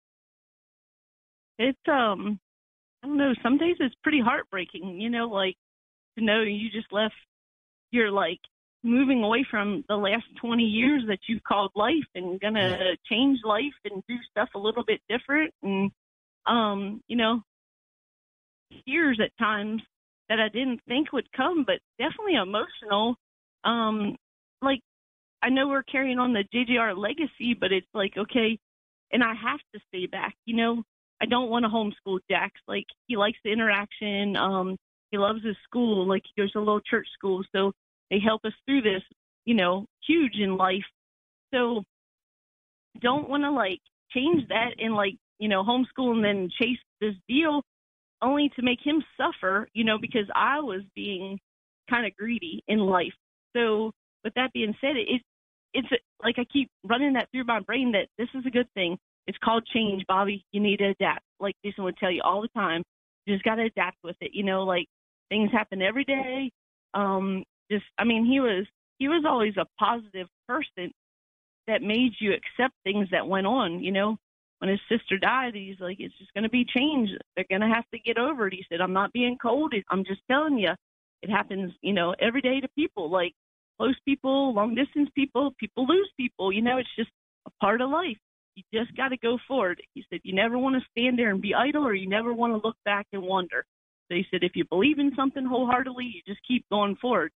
It's 1.60 1.78
um, 1.88 2.40
I 3.04 3.08
don't 3.08 3.18
know. 3.18 3.34
Some 3.44 3.58
days 3.58 3.76
it's 3.80 3.96
pretty 4.04 4.22
heartbreaking. 4.22 5.00
You 5.00 5.10
know, 5.10 5.28
like 5.28 5.56
to 6.18 6.24
know 6.24 6.42
you 6.42 6.70
just 6.70 6.92
left. 6.92 7.16
You're 7.92 8.12
like 8.12 8.40
moving 8.84 9.24
away 9.24 9.46
from 9.50 9.84
the 9.88 9.96
last 9.96 10.26
20 10.42 10.64
years 10.64 11.04
that 11.08 11.20
you've 11.28 11.44
called 11.44 11.72
life 11.76 12.06
and 12.14 12.40
gonna 12.40 12.78
change 13.10 13.40
life 13.44 13.74
and 13.84 14.04
do 14.08 14.16
stuff 14.30 14.50
a 14.54 14.60
little 14.60 14.84
bit 14.86 15.02
different 15.10 15.52
and 15.64 15.90
um 16.46 17.02
you 17.08 17.16
know 17.16 17.42
tears 18.86 19.20
at 19.24 19.36
times 19.40 19.82
that 20.30 20.40
I 20.40 20.50
didn't 20.50 20.82
think 20.88 21.14
would 21.14 21.32
come 21.32 21.64
but 21.66 21.80
definitely 22.00 22.36
emotional. 22.36 23.16
Um 23.64 24.16
like 24.62 24.82
I 25.42 25.50
know 25.50 25.68
we're 25.68 25.84
carrying 25.84 26.20
on 26.20 26.34
the 26.34 26.44
JJR 26.54 26.98
legacy 26.98 27.54
but 27.60 27.72
it's 27.72 27.88
like 27.94 28.18
okay 28.18 28.58
and 29.12 29.24
I 29.24 29.34
have 29.34 29.60
to 29.74 29.80
stay 29.90 30.08
back 30.08 30.36
you 30.46 30.56
know? 30.56 30.84
I 31.22 31.28
don't 31.28 31.50
want 31.50 31.64
to 31.64 31.70
homeschool 31.70 32.20
Jax. 32.30 32.60
Like 32.68 32.86
he 33.08 33.16
likes 33.16 33.38
the 33.44 33.52
interaction 33.52 34.36
um 34.36 34.78
he 35.12 35.18
loves 35.18 35.44
his 35.46 35.56
school. 35.64 36.08
Like 36.08 36.24
he 36.24 36.42
goes 36.42 36.52
to 36.52 36.60
a 36.60 36.62
little 36.62 36.82
church 36.82 37.08
school 37.14 37.44
so 37.56 37.72
they 38.12 38.20
help 38.20 38.44
us 38.46 38.54
through 38.66 38.82
this, 38.82 39.04
you 39.46 39.56
know, 39.56 39.86
huge 40.06 40.36
in 40.36 40.58
life. 40.58 40.84
So 41.54 41.84
don't 43.00 43.30
want 43.30 43.44
to 43.44 43.52
like 43.52 43.80
change 44.12 44.48
that 44.50 44.72
and 44.80 44.94
like, 44.94 45.16
you 45.40 45.48
know, 45.48 45.64
homeschool 45.64 46.14
and 46.14 46.24
then 46.24 46.50
chase 46.62 46.80
this 47.02 47.16
deal 47.28 47.62
only 48.22 48.50
to 48.56 48.62
make 48.62 48.80
him 48.84 49.04
suffer, 49.18 49.68
you 49.74 49.84
know, 49.84 49.98
because 49.98 50.28
I 50.34 50.60
was 50.60 50.82
being 50.96 51.40
kind 51.90 52.06
of 52.06 52.16
greedy 52.16 52.64
in 52.68 52.80
life. 52.80 53.14
So 53.56 53.92
with 54.24 54.34
that 54.36 54.54
being 54.54 54.76
said, 54.82 54.96
it 54.98 55.22
it's 55.74 55.88
like 56.24 56.36
I 56.40 56.46
keep 56.46 56.70
running 56.86 57.14
that 57.14 57.28
through 57.32 57.44
my 57.44 57.60
brain 57.60 57.92
that 57.92 58.08
this 58.18 58.30
is 58.34 58.46
a 58.46 58.50
good 58.50 58.68
thing. 58.74 58.98
It's 59.28 59.38
called 59.44 59.68
change, 59.74 60.04
Bobbi. 60.10 60.44
You 60.52 60.62
need 60.62 60.78
to 60.78 60.90
adapt. 60.90 61.24
Like 61.40 61.56
Jason 61.66 61.84
would 61.84 61.98
tell 61.98 62.12
you 62.12 62.22
all 62.24 62.42
the 62.42 62.48
time. 62.50 62.84
You 63.26 63.36
just 63.36 63.44
got 63.44 63.56
to 63.56 63.64
adapt 63.64 63.98
with 64.04 64.16
it. 64.22 64.32
You 64.34 64.44
know, 64.44 64.64
like 64.64 64.88
things 65.30 65.52
happen 65.52 65.82
every 65.82 66.06
day. 66.06 66.52
Um, 66.94 67.44
just 67.70 67.84
I 67.98 68.06
mean 68.06 68.26
he 68.26 68.40
was 68.40 68.66
he 69.00 69.10
was 69.10 69.26
always 69.28 69.58
a 69.58 69.66
positive 69.78 70.28
person 70.48 70.92
that 71.68 71.82
made 71.82 72.14
you 72.20 72.34
accept 72.34 72.74
things 72.84 73.10
that 73.12 73.28
went 73.28 73.48
on, 73.48 73.84
you 73.84 73.92
know. 73.92 74.18
When 74.66 74.72
his 74.72 75.00
sister 75.00 75.20
died, 75.20 75.54
he's 75.54 75.80
like, 75.80 75.98
it's 76.00 76.18
just 76.18 76.34
going 76.34 76.44
to 76.44 76.50
be 76.50 76.66
change. 76.66 77.12
They're 77.36 77.46
going 77.48 77.62
to 77.62 77.68
have 77.68 77.84
to 77.94 78.00
get 78.00 78.18
over 78.18 78.48
it. 78.48 78.54
He 78.56 78.66
said, 78.68 78.82
I'm 78.82 78.94
not 78.94 79.14
being 79.14 79.38
cold. 79.40 79.76
I'm 79.92 80.04
just 80.04 80.22
telling 80.28 80.58
you, 80.58 80.72
it 81.22 81.30
happens, 81.30 81.72
you 81.82 81.94
know, 81.94 82.16
every 82.20 82.42
day 82.42 82.62
to 82.62 82.68
people, 82.70 83.12
like 83.12 83.34
close 83.78 83.96
people, 84.06 84.56
long 84.56 84.74
distance 84.74 85.08
people. 85.14 85.54
People 85.60 85.86
lose 85.86 86.10
people. 86.18 86.52
You 86.52 86.64
know, 86.64 86.80
it's 86.80 86.90
just 86.96 87.12
a 87.46 87.52
part 87.62 87.80
of 87.80 87.92
life. 87.92 88.18
You 88.56 88.64
just 88.74 88.98
got 88.98 89.10
to 89.10 89.18
go 89.18 89.38
forward. 89.48 89.84
He 89.94 90.04
said, 90.10 90.22
you 90.24 90.34
never 90.34 90.58
want 90.58 90.78
to 90.78 90.88
stand 90.90 91.20
there 91.20 91.30
and 91.30 91.44
be 91.44 91.54
idle, 91.54 91.86
or 91.86 91.94
you 91.94 92.10
never 92.10 92.34
want 92.34 92.54
to 92.54 92.68
look 92.68 92.78
back 92.86 93.06
and 93.14 93.22
wonder. 93.22 93.66
So 94.10 94.16
he 94.16 94.26
said, 94.32 94.42
if 94.42 94.56
you 94.56 94.66
believe 94.66 94.98
in 94.98 95.12
something 95.16 95.46
wholeheartedly, 95.46 96.06
you 96.06 96.22
just 96.28 96.42
keep 96.48 96.66
going 96.72 96.96
forward. 96.96 97.32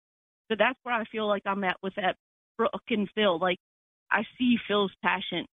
So 0.48 0.54
that's 0.56 0.78
where 0.84 0.94
I 0.94 1.02
feel 1.06 1.26
like 1.26 1.42
I'm 1.44 1.64
at 1.64 1.78
with 1.82 1.96
that 1.96 2.14
Brooke 2.56 2.70
and 2.90 3.08
Phil. 3.16 3.36
Like 3.40 3.58
I 4.12 4.22
see 4.38 4.58
Phil's 4.68 4.92
passion. 5.02 5.44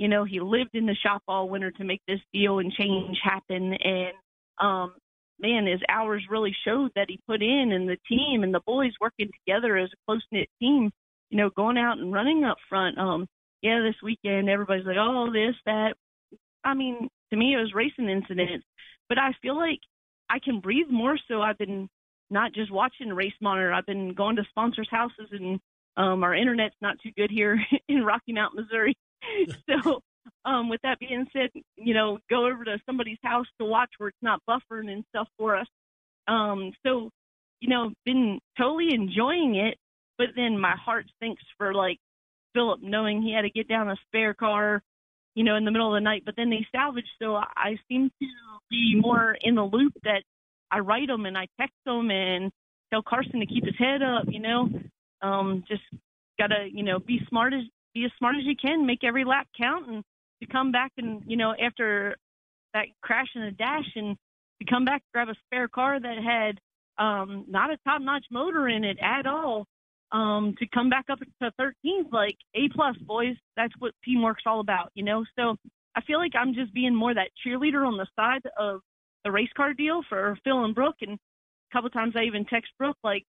You 0.00 0.08
know, 0.08 0.24
he 0.24 0.40
lived 0.40 0.70
in 0.72 0.86
the 0.86 0.94
shop 0.94 1.22
all 1.28 1.50
winter 1.50 1.70
to 1.72 1.84
make 1.84 2.00
this 2.08 2.20
deal 2.32 2.58
and 2.58 2.72
change 2.72 3.18
happen. 3.22 3.74
And 3.74 4.14
um, 4.58 4.94
man, 5.38 5.66
his 5.66 5.82
hours 5.90 6.24
really 6.30 6.56
showed 6.64 6.92
that 6.96 7.10
he 7.10 7.20
put 7.28 7.42
in, 7.42 7.70
and 7.70 7.86
the 7.86 7.98
team 8.08 8.42
and 8.42 8.54
the 8.54 8.62
boys 8.66 8.92
working 8.98 9.28
together 9.44 9.76
as 9.76 9.90
a 9.92 9.96
close 10.06 10.24
knit 10.32 10.48
team. 10.58 10.90
You 11.28 11.36
know, 11.36 11.50
going 11.50 11.76
out 11.76 11.98
and 11.98 12.14
running 12.14 12.44
up 12.44 12.56
front. 12.66 12.96
Um, 12.96 13.26
yeah, 13.60 13.82
this 13.82 14.02
weekend 14.02 14.48
everybody's 14.48 14.86
like, 14.86 14.96
oh, 14.98 15.30
this, 15.30 15.54
that. 15.66 15.92
I 16.64 16.72
mean, 16.72 17.10
to 17.28 17.36
me, 17.36 17.52
it 17.52 17.60
was 17.60 17.74
racing 17.74 18.08
incidents, 18.08 18.64
but 19.06 19.18
I 19.18 19.32
feel 19.42 19.54
like 19.54 19.80
I 20.30 20.38
can 20.38 20.60
breathe 20.60 20.88
more. 20.88 21.18
So 21.28 21.42
I've 21.42 21.58
been 21.58 21.90
not 22.30 22.54
just 22.54 22.72
watching 22.72 23.10
Race 23.10 23.34
Monitor. 23.42 23.70
I've 23.70 23.84
been 23.84 24.14
going 24.14 24.36
to 24.36 24.44
sponsors' 24.48 24.88
houses, 24.90 25.28
and 25.30 25.60
um, 25.98 26.24
our 26.24 26.34
internet's 26.34 26.76
not 26.80 26.96
too 27.02 27.10
good 27.14 27.30
here 27.30 27.60
in 27.88 28.02
Rocky 28.02 28.32
Mount, 28.32 28.54
Missouri. 28.54 28.96
so 29.68 30.02
um, 30.44 30.68
with 30.68 30.80
that 30.82 30.98
being 30.98 31.26
said, 31.32 31.50
you 31.76 31.94
know, 31.94 32.18
go 32.28 32.46
over 32.46 32.64
to 32.64 32.78
somebody's 32.86 33.18
house 33.22 33.46
to 33.58 33.66
watch 33.66 33.90
where 33.98 34.08
it's 34.08 34.18
not 34.22 34.42
buffering 34.48 34.90
and 34.90 35.04
stuff 35.10 35.28
for 35.38 35.56
us. 35.56 35.66
Um, 36.28 36.72
so, 36.84 37.10
you 37.60 37.68
know, 37.68 37.92
been 38.04 38.38
totally 38.58 38.94
enjoying 38.94 39.56
it, 39.56 39.76
but 40.18 40.28
then 40.36 40.58
my 40.58 40.74
heart 40.76 41.06
sinks 41.20 41.42
for 41.58 41.74
like 41.74 41.98
Philip 42.54 42.80
knowing 42.82 43.22
he 43.22 43.32
had 43.32 43.42
to 43.42 43.50
get 43.50 43.68
down 43.68 43.90
a 43.90 43.96
spare 44.06 44.34
car, 44.34 44.82
you 45.34 45.44
know, 45.44 45.56
in 45.56 45.64
the 45.64 45.70
middle 45.70 45.94
of 45.94 46.00
the 46.00 46.04
night. 46.04 46.22
But 46.24 46.34
then 46.36 46.50
they 46.50 46.66
salvage, 46.72 47.08
so 47.20 47.36
I 47.36 47.76
seem 47.88 48.10
to 48.20 48.26
be 48.70 49.00
more 49.00 49.36
in 49.40 49.54
the 49.54 49.64
loop 49.64 49.92
that 50.04 50.22
I 50.70 50.78
write 50.78 51.08
them 51.08 51.26
and 51.26 51.36
I 51.36 51.46
text 51.58 51.76
them 51.84 52.10
and 52.10 52.50
tell 52.90 53.02
Carson 53.02 53.40
to 53.40 53.46
keep 53.46 53.64
his 53.64 53.78
head 53.78 54.02
up, 54.02 54.24
you 54.28 54.40
know. 54.40 54.68
Um, 55.22 55.64
just 55.68 55.82
gotta, 56.38 56.68
you 56.72 56.82
know, 56.82 56.98
be 56.98 57.20
smart 57.28 57.52
as 57.52 57.62
be 57.94 58.04
as 58.04 58.10
smart 58.18 58.36
as 58.36 58.44
you 58.44 58.54
can, 58.56 58.86
make 58.86 59.04
every 59.04 59.24
lap 59.24 59.48
count, 59.58 59.88
and 59.88 60.04
to 60.40 60.46
come 60.46 60.72
back 60.72 60.92
and 60.96 61.22
you 61.26 61.36
know 61.36 61.54
after 61.60 62.16
that 62.74 62.86
crash 63.02 63.28
and 63.34 63.44
a 63.44 63.52
dash 63.52 63.90
and 63.94 64.16
to 64.60 64.66
come 64.68 64.84
back 64.84 65.02
grab 65.12 65.28
a 65.28 65.34
spare 65.46 65.68
car 65.68 66.00
that 66.00 66.16
had 66.18 66.58
um 67.02 67.44
not 67.48 67.70
a 67.70 67.76
top 67.86 68.00
notch 68.00 68.24
motor 68.30 68.68
in 68.68 68.84
it 68.84 68.98
at 69.02 69.26
all 69.26 69.66
um 70.12 70.54
to 70.58 70.66
come 70.72 70.88
back 70.88 71.04
up 71.10 71.18
to 71.18 71.52
13th 71.60 72.12
like 72.12 72.36
a 72.54 72.68
plus 72.74 72.96
boys. 72.98 73.36
That's 73.56 73.72
what 73.78 73.92
teamwork's 74.04 74.44
all 74.46 74.60
about 74.60 74.90
you 74.94 75.04
know? 75.04 75.24
So 75.38 75.56
i 75.96 76.00
feel 76.02 76.18
like 76.18 76.32
i'm 76.38 76.54
just 76.54 76.72
being 76.72 76.94
more 76.94 77.12
that 77.12 77.30
cheerleader 77.44 77.86
on 77.86 77.96
the 77.96 78.06
side 78.16 78.42
of 78.58 78.80
the 79.24 79.30
race 79.30 79.50
car 79.56 79.74
deal 79.74 80.02
for 80.08 80.38
phil 80.44 80.64
and 80.64 80.74
brooke 80.74 80.96
and 81.00 81.14
a 81.14 81.72
couple 81.72 81.90
times 81.90 82.14
i 82.16 82.22
even 82.22 82.44
text 82.44 82.70
brooke 82.78 82.96
like 83.02 83.24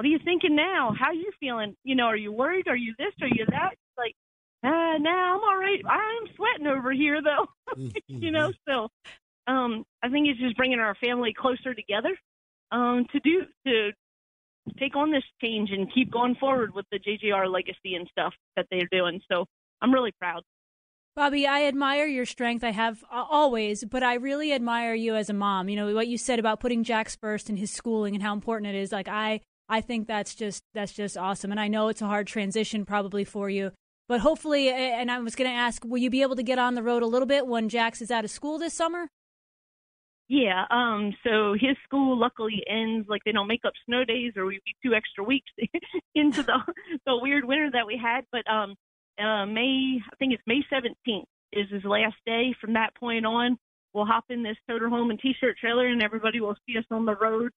what 0.00 0.06
are 0.06 0.08
you 0.08 0.18
thinking 0.24 0.56
now? 0.56 0.94
How 0.98 1.12
you 1.12 1.30
feeling? 1.38 1.76
You 1.84 1.94
know 1.94 2.04
are 2.04 2.16
you 2.16 2.32
worried? 2.32 2.68
Are 2.68 2.76
you 2.76 2.94
this? 2.98 3.12
Are 3.20 3.28
you 3.28 3.44
that 3.50 3.74
uh 4.62 4.98
nah 4.98 5.34
i'm 5.34 5.40
all 5.40 5.56
right 5.56 5.82
i'm 5.88 6.34
sweating 6.36 6.66
over 6.66 6.92
here 6.92 7.20
though 7.22 7.82
you 8.06 8.30
know 8.30 8.52
so 8.68 8.88
um 9.46 9.84
i 10.02 10.08
think 10.08 10.28
it's 10.28 10.40
just 10.40 10.56
bringing 10.56 10.78
our 10.78 10.94
family 10.96 11.34
closer 11.36 11.74
together 11.74 12.16
um 12.72 13.06
to 13.12 13.20
do 13.20 13.44
to 13.66 13.90
take 14.78 14.96
on 14.96 15.10
this 15.10 15.24
change 15.40 15.70
and 15.70 15.92
keep 15.92 16.10
going 16.10 16.34
forward 16.36 16.74
with 16.74 16.86
the 16.90 16.98
JJR 16.98 17.50
legacy 17.50 17.94
and 17.94 18.06
stuff 18.10 18.34
that 18.56 18.66
they're 18.70 18.88
doing. 18.90 19.20
So 19.30 19.46
I'm 19.80 19.92
really 19.92 20.12
proud. 20.20 20.42
Bobbi, 21.18 21.46
I 21.46 21.66
admire 21.66 22.06
your 22.06 22.24
strength. 22.24 22.62
I 22.62 22.70
have 22.70 23.02
uh, 23.12 23.24
always, 23.28 23.84
but 23.84 24.02
I 24.02 24.14
really 24.14 24.52
admire 24.52 24.94
you 24.94 25.16
as 25.16 25.28
a 25.28 25.34
mom. 25.34 25.68
You 25.68 25.76
know 25.76 25.94
what 25.94 26.08
you 26.08 26.16
said 26.16 26.38
about 26.38 26.60
putting 26.60 26.84
Jax 26.84 27.16
first 27.16 27.48
and 27.48 27.58
his 27.58 27.72
schooling 27.72 28.14
and 28.14 28.22
how 28.22 28.32
important 28.32 28.74
it 28.74 28.78
is. 28.78 28.92
Like 28.92 29.08
I, 29.08 29.40
I 29.68 29.80
think 29.80 30.06
that's 30.06 30.34
just 30.34 30.62
that's 30.72 30.92
just 30.92 31.18
awesome. 31.18 31.50
And 31.50 31.60
I 31.60 31.68
know 31.68 31.88
it's 31.88 32.00
a 32.00 32.06
hard 32.06 32.26
transition 32.26 32.86
probably 32.86 33.24
for 33.24 33.50
you, 33.50 33.72
but 34.10 34.18
hopefully. 34.18 34.68
And 34.68 35.08
I 35.08 35.20
was 35.20 35.36
going 35.36 35.48
to 35.48 35.56
ask, 35.56 35.84
will 35.84 35.98
you 35.98 36.10
be 36.10 36.22
able 36.22 36.34
to 36.34 36.42
get 36.42 36.58
on 36.58 36.74
the 36.74 36.82
road 36.82 37.04
a 37.04 37.06
little 37.06 37.28
bit 37.28 37.46
when 37.46 37.68
Jax 37.68 38.02
is 38.02 38.10
out 38.10 38.24
of 38.24 38.30
school 38.32 38.58
this 38.58 38.74
summer? 38.74 39.08
Yeah, 40.26 40.64
um, 40.68 41.14
so 41.24 41.54
his 41.54 41.76
school 41.84 42.18
luckily 42.18 42.62
ends 42.68 43.08
like 43.08 43.22
they 43.24 43.30
don't 43.30 43.46
make 43.46 43.64
up 43.64 43.72
snow 43.86 44.04
days 44.04 44.32
or 44.36 44.46
we'd 44.46 44.62
be 44.64 44.74
two 44.84 44.94
extra 44.94 45.22
weeks 45.22 45.50
into 46.14 46.42
the 46.42 46.58
the 47.06 47.16
weird 47.16 47.44
winter 47.44 47.70
that 47.72 47.86
we 47.86 47.96
had. 47.96 48.24
But 48.30 48.48
um 48.50 48.74
uh 49.18 49.46
May 49.46 49.98
I 50.04 50.16
think 50.18 50.32
it's 50.32 50.42
May 50.46 50.62
seventeenth 50.70 51.26
is 51.52 51.68
his 51.70 51.84
last 51.84 52.16
day. 52.26 52.54
From 52.60 52.74
that 52.74 52.94
point 52.94 53.26
on, 53.26 53.58
we'll 53.92 54.06
hop 54.06 54.24
in 54.28 54.44
this 54.44 54.56
toter 54.68 54.88
home 54.88 55.10
and 55.10 55.18
t 55.18 55.34
shirt 55.40 55.56
trailer 55.58 55.86
and 55.86 56.00
everybody 56.00 56.40
will 56.40 56.56
see 56.64 56.78
us 56.78 56.84
on 56.92 57.06
the 57.06 57.16
road. 57.16 57.50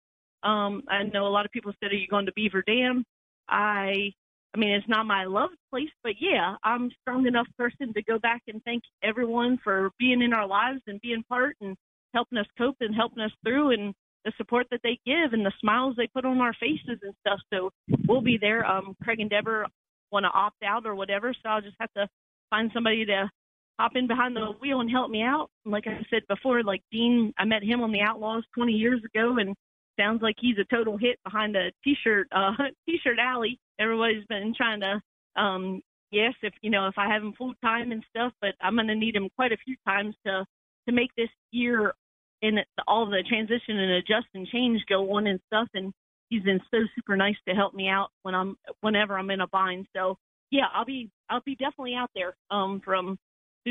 Um 0.44 0.82
I 0.88 1.02
know 1.04 1.26
a 1.26 1.34
lot 1.34 1.46
of 1.46 1.50
people 1.50 1.72
said, 1.80 1.90
Are 1.90 1.96
you 1.96 2.06
going 2.08 2.26
to 2.26 2.32
Beaver 2.32 2.62
Dam? 2.62 3.04
I 3.48 4.12
I 4.54 4.58
mean, 4.58 4.70
it's 4.70 4.88
not 4.88 5.06
my 5.06 5.24
loved 5.24 5.56
place, 5.70 5.90
but 6.02 6.14
yeah, 6.20 6.56
I'm 6.64 6.86
a 6.86 6.90
strong 7.02 7.26
enough 7.26 7.46
person 7.56 7.92
to 7.94 8.02
go 8.02 8.18
back 8.18 8.42
and 8.48 8.62
thank 8.64 8.82
everyone 9.02 9.58
for 9.62 9.90
being 9.98 10.22
in 10.22 10.32
our 10.32 10.46
lives 10.46 10.80
and 10.86 11.00
being 11.00 11.22
part 11.28 11.56
and 11.60 11.76
helping 12.12 12.38
us 12.38 12.46
cope 12.58 12.76
and 12.80 12.94
helping 12.94 13.22
us 13.22 13.30
through 13.44 13.70
and 13.70 13.94
the 14.24 14.32
support 14.36 14.66
that 14.70 14.80
they 14.82 14.98
give 15.06 15.32
and 15.32 15.46
the 15.46 15.52
smiles 15.60 15.94
they 15.96 16.08
put 16.08 16.24
on 16.24 16.38
our 16.38 16.52
faces 16.54 16.98
and 17.02 17.14
stuff. 17.20 17.38
So 17.52 17.70
we'll 18.08 18.20
be 18.20 18.38
there. 18.38 18.66
Um, 18.66 18.96
Craig 19.02 19.20
and 19.20 19.30
Deborah 19.30 19.68
want 20.10 20.24
to 20.24 20.30
opt 20.30 20.62
out 20.64 20.84
or 20.84 20.94
whatever, 20.94 21.32
so 21.32 21.48
I'll 21.48 21.60
just 21.60 21.76
have 21.80 21.92
to 21.94 22.08
find 22.50 22.70
somebody 22.74 23.04
to 23.06 23.30
hop 23.78 23.92
in 23.94 24.06
behind 24.06 24.36
the 24.36 24.52
wheel 24.60 24.80
and 24.80 24.90
help 24.90 25.10
me 25.10 25.22
out. 25.22 25.48
Like 25.64 25.86
I 25.86 26.04
said 26.10 26.22
before, 26.28 26.62
like 26.62 26.82
Dean, 26.90 27.32
I 27.38 27.44
met 27.44 27.62
him 27.62 27.80
on 27.80 27.92
the 27.92 28.00
Outlaws 28.00 28.44
20 28.54 28.72
years 28.72 29.00
ago, 29.04 29.38
and 29.38 29.54
sounds 29.98 30.22
like 30.22 30.36
he's 30.38 30.58
a 30.58 30.74
total 30.74 30.96
hit 30.96 31.18
behind 31.24 31.54
the 31.54 31.72
t-shirt 31.84 32.28
uh, 32.34 32.52
t-shirt 32.86 33.18
alley. 33.18 33.58
Everybody's 33.78 34.26
been 34.26 34.54
trying 34.56 34.80
to 34.80 35.00
um, 35.40 35.82
yes, 36.10 36.34
if 36.42 36.52
you 36.62 36.70
know 36.70 36.88
if 36.88 36.94
I 36.98 37.08
have 37.12 37.22
him 37.22 37.34
full 37.36 37.54
time 37.62 37.92
and 37.92 38.04
stuff, 38.10 38.32
but 38.40 38.54
I'm 38.60 38.74
going 38.74 38.88
to 38.88 38.94
need 38.94 39.16
him 39.16 39.28
quite 39.36 39.52
a 39.52 39.58
few 39.64 39.76
times 39.86 40.14
to 40.26 40.44
to 40.88 40.92
make 40.92 41.10
this 41.16 41.28
year 41.50 41.94
and 42.42 42.58
all 42.88 43.06
the 43.06 43.22
transition 43.28 43.78
and 43.78 43.92
adjust 43.92 44.26
and 44.34 44.46
change 44.46 44.80
go 44.88 45.12
on 45.12 45.26
and 45.26 45.40
stuff. 45.46 45.68
And 45.74 45.92
he's 46.30 46.42
been 46.42 46.60
so 46.70 46.78
super 46.94 47.16
nice 47.16 47.36
to 47.48 47.54
help 47.54 47.74
me 47.74 47.88
out 47.88 48.08
when 48.22 48.34
I'm 48.34 48.56
whenever 48.80 49.18
I'm 49.18 49.30
in 49.30 49.40
a 49.40 49.48
bind. 49.48 49.86
So 49.94 50.16
yeah, 50.50 50.66
I'll 50.74 50.84
be 50.84 51.10
I'll 51.28 51.42
be 51.44 51.56
definitely 51.56 51.94
out 51.94 52.10
there 52.14 52.34
um, 52.50 52.80
from 52.84 53.12
as 53.12 53.16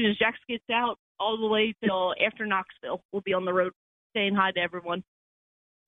soon 0.02 0.10
as 0.10 0.18
Jax 0.18 0.38
gets 0.48 0.64
out 0.72 0.98
all 1.20 1.38
the 1.38 1.48
way 1.48 1.74
till 1.84 2.14
after 2.26 2.46
Knoxville. 2.46 3.02
We'll 3.12 3.22
be 3.22 3.34
on 3.34 3.46
the 3.46 3.54
road 3.54 3.74
saying 4.16 4.36
hi 4.36 4.52
to 4.52 4.60
everyone. 4.60 5.04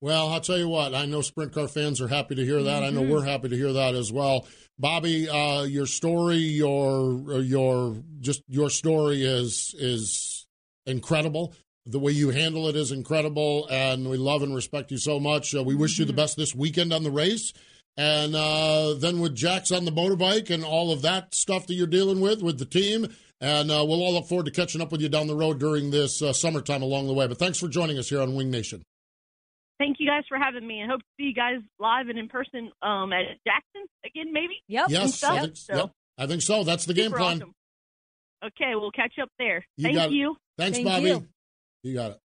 Well, 0.02 0.30
I'll 0.30 0.42
tell 0.42 0.58
you 0.58 0.68
what. 0.68 0.96
I 0.96 1.06
know 1.06 1.22
sprint 1.22 1.54
car 1.54 1.68
fans 1.68 2.02
are 2.02 2.08
happy 2.08 2.34
to 2.34 2.44
hear 2.44 2.64
that. 2.64 2.82
Mm-hmm. 2.82 2.86
I 2.86 2.90
know 2.90 3.02
mm-hmm. 3.02 3.12
we're 3.12 3.24
happy 3.24 3.50
to 3.50 3.56
hear 3.56 3.72
that 3.74 3.94
as 3.94 4.12
well. 4.12 4.48
Bobbi, 4.82 5.28
uh, 5.28 5.64
your 5.66 5.86
story, 5.86 6.38
your 6.38 7.42
your 7.42 7.98
just 8.20 8.42
your 8.48 8.72
story 8.72 9.24
is 9.24 9.76
is 9.78 10.48
incredible. 10.88 11.54
The 11.86 12.00
way 12.00 12.12
you 12.12 12.32
handle 12.32 12.68
it 12.68 12.76
is 12.76 12.92
incredible, 12.92 13.68
and 13.70 14.10
we 14.10 14.18
love 14.18 14.42
and 14.42 14.56
respect 14.56 14.90
you 14.90 14.98
so 14.98 15.20
much. 15.20 15.54
Uh, 15.56 15.64
we 15.64 15.76
wish 15.76 15.94
mm-hmm. 15.94 16.02
you 16.02 16.06
the 16.06 16.14
mm-hmm. 16.14 16.18
best 16.18 16.38
this 16.38 16.56
weekend 16.56 16.94
on 16.94 17.04
the 17.04 17.12
race. 17.12 17.54
And 17.98 18.36
uh, 18.36 18.94
then 18.94 19.20
with 19.20 19.36
Jack's 19.36 19.72
on 19.72 19.86
the 19.86 19.92
motorbike 19.92 20.50
and 20.50 20.64
all 20.64 20.92
of 20.92 21.02
that 21.02 21.36
stuff 21.36 21.68
that 21.68 21.74
you're 21.74 21.88
dealing 21.88 22.22
with 22.22 22.42
with 22.42 22.58
the 22.58 22.66
team. 22.66 23.08
And 23.42 23.70
uh, 23.70 23.84
we'll 23.88 24.02
all 24.02 24.14
look 24.14 24.28
forward 24.28 24.46
to 24.46 24.52
catching 24.52 24.82
up 24.82 24.92
with 24.92 25.02
you 25.02 25.10
down 25.10 25.28
the 25.28 25.36
road 25.36 25.60
during 25.60 25.92
this 25.92 26.22
uh, 26.22 26.32
summertime 26.32 26.82
along 26.82 27.08
the 27.08 27.14
way. 27.14 27.28
But 27.28 27.38
thanks 27.38 27.60
for 27.60 27.68
joining 27.68 27.98
us 27.98 28.10
here 28.10 28.22
on 28.22 28.34
Wing 28.34 28.50
Nation. 28.50 28.84
Thank 29.82 29.98
you 30.00 30.08
guys 30.08 30.26
for 30.30 30.38
having 30.38 30.68
me, 30.68 30.80
and 30.80 30.92
hope 30.92 31.00
to 31.00 31.08
see 31.18 31.24
you 31.24 31.34
guys 31.34 31.56
live 31.80 32.08
and 32.08 32.20
in 32.20 32.28
person 32.28 32.72
um, 32.84 33.12
at 33.14 33.24
Jackson 33.44 33.88
again, 34.06 34.32
maybe. 34.32 34.62
Yep. 34.68 34.90
Yes, 34.90 35.24
I 35.24 35.40
think, 35.40 35.58
so. 35.58 35.76
yep, 35.76 35.92
I 36.20 36.28
think 36.28 36.44
so. 36.44 36.64
That's 36.64 36.86
the 36.86 36.94
game 36.94 37.10
plan. 37.12 37.38
Awesome. 37.38 37.54
Okay, 38.46 38.76
we'll 38.76 38.92
catch 38.92 39.14
up 39.20 39.30
there. 39.40 39.66
You 39.78 39.92
Thank 39.92 40.12
you. 40.12 40.38
Thanks, 40.60 40.78
Thank 40.78 40.88
Bobbi. 40.88 41.08
You. 41.08 41.28
you 41.82 41.96
got 41.96 42.12
it. 42.12 42.20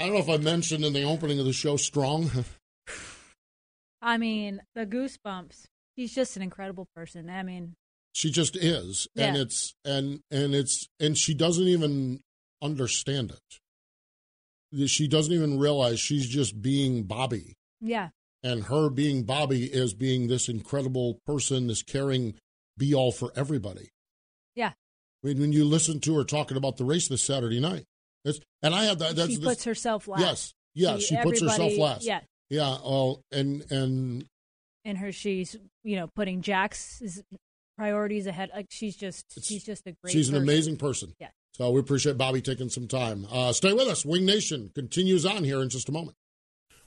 I 0.00 0.06
don't 0.06 0.14
know 0.14 0.18
if 0.18 0.28
I 0.28 0.38
mentioned 0.38 0.84
in 0.84 0.94
the 0.94 1.04
opening 1.04 1.38
of 1.38 1.44
the 1.44 1.52
show 1.52 1.76
strong. 1.76 2.28
I 4.02 4.18
mean, 4.18 4.60
the 4.74 4.84
goosebumps. 4.84 5.66
She's 5.96 6.12
just 6.12 6.36
an 6.36 6.42
incredible 6.42 6.88
person. 6.96 7.30
I 7.30 7.44
mean, 7.44 7.76
she 8.14 8.32
just 8.32 8.56
is, 8.56 9.06
yeah. 9.14 9.26
and 9.26 9.36
it's 9.36 9.74
and 9.84 10.22
and 10.32 10.56
it's 10.56 10.88
and 10.98 11.16
she 11.16 11.34
doesn't 11.34 11.68
even 11.68 12.18
understand 12.60 13.30
it. 13.30 13.59
She 14.86 15.08
doesn't 15.08 15.32
even 15.32 15.58
realize 15.58 15.98
she's 16.00 16.28
just 16.28 16.60
being 16.62 17.04
Bobbi. 17.04 17.54
Yeah. 17.80 18.10
And 18.42 18.64
her 18.64 18.88
being 18.88 19.24
Bobbi 19.24 19.68
is 19.68 19.94
being 19.94 20.28
this 20.28 20.48
incredible 20.48 21.18
person, 21.26 21.66
this 21.66 21.82
caring 21.82 22.34
be 22.78 22.94
all 22.94 23.12
for 23.12 23.32
everybody. 23.36 23.90
Yeah. 24.54 24.72
I 25.22 25.26
mean, 25.26 25.40
when 25.40 25.52
you 25.52 25.64
listen 25.64 26.00
to 26.00 26.16
her 26.16 26.24
talking 26.24 26.56
about 26.56 26.76
the 26.76 26.84
race 26.84 27.08
this 27.08 27.22
Saturday 27.22 27.60
night, 27.60 27.84
it's, 28.24 28.40
and 28.62 28.74
I 28.74 28.84
have 28.84 28.98
that. 28.98 29.16
That's, 29.16 29.30
she 29.30 29.38
puts 29.38 29.56
this, 29.56 29.64
herself 29.64 30.08
last. 30.08 30.20
Yes, 30.20 30.54
yes, 30.74 31.00
she, 31.00 31.16
she 31.16 31.22
puts 31.22 31.40
herself 31.40 31.76
last. 31.78 32.04
Yeah, 32.04 32.20
yeah. 32.48 32.76
Well, 32.84 33.22
and 33.32 33.64
and 33.70 34.24
and 34.84 34.98
her, 34.98 35.12
she's 35.12 35.56
you 35.84 35.96
know 35.96 36.08
putting 36.14 36.42
Jack's 36.42 37.22
priorities 37.78 38.26
ahead. 38.26 38.50
Like 38.54 38.66
she's 38.70 38.96
just 38.96 39.24
she's 39.42 39.64
just 39.64 39.86
a 39.86 39.94
great. 40.02 40.12
She's 40.12 40.28
person. 40.28 40.36
an 40.36 40.42
amazing 40.42 40.76
person. 40.76 41.14
Yeah. 41.18 41.28
So 41.60 41.70
we 41.72 41.80
appreciate 41.80 42.16
Bobbi 42.16 42.42
taking 42.42 42.70
some 42.70 42.88
time. 42.88 43.26
Uh, 43.30 43.52
stay 43.52 43.74
with 43.74 43.86
us. 43.86 44.02
Wing 44.02 44.24
Nation 44.24 44.70
continues 44.74 45.26
on 45.26 45.44
here 45.44 45.60
in 45.60 45.68
just 45.68 45.90
a 45.90 45.92
moment. 45.92 46.16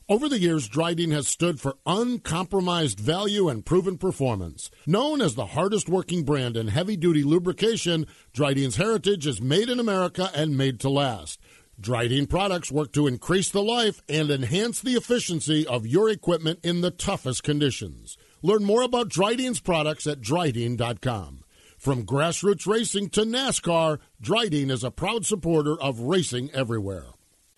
Over 0.09 0.27
the 0.27 0.39
years, 0.39 0.67
Dryden 0.67 1.12
has 1.12 1.27
stood 1.27 1.59
for 1.59 1.75
uncompromised 1.86 2.99
value 2.99 3.49
and 3.49 3.63
proven 3.63 3.99
performance. 3.99 4.71
Known 4.88 5.21
as 5.21 5.36
the 5.36 5.45
hardest 5.45 5.89
working 5.89 6.23
brand 6.23 6.57
in 6.57 6.69
heavy 6.69 6.97
duty 6.97 7.21
lubrication, 7.21 8.07
Dryden's 8.33 8.77
heritage 8.77 9.27
is 9.27 9.39
made 9.39 9.69
in 9.69 9.79
America 9.79 10.31
and 10.33 10.57
made 10.57 10.79
to 10.79 10.89
last. 10.89 11.39
Dryden 11.79 12.25
products 12.25 12.71
work 12.71 12.93
to 12.93 13.05
increase 13.05 13.51
the 13.51 13.62
life 13.62 14.01
and 14.09 14.31
enhance 14.31 14.81
the 14.81 14.93
efficiency 14.93 15.67
of 15.67 15.86
your 15.86 16.09
equipment 16.09 16.57
in 16.63 16.81
the 16.81 16.89
toughest 16.89 17.43
conditions. 17.43 18.17
Learn 18.41 18.63
more 18.63 18.81
about 18.81 19.09
Dryden's 19.09 19.59
products 19.59 20.07
at 20.07 20.19
Dryden.com. 20.19 21.42
From 21.83 22.05
grassroots 22.05 22.65
racing 22.65 23.09
to 23.09 23.23
NASCAR, 23.23 23.99
Dryden 24.21 24.71
is 24.71 24.85
a 24.85 24.89
proud 24.89 25.25
supporter 25.25 25.77
of 25.81 25.99
racing 25.99 26.49
everywhere. 26.53 27.07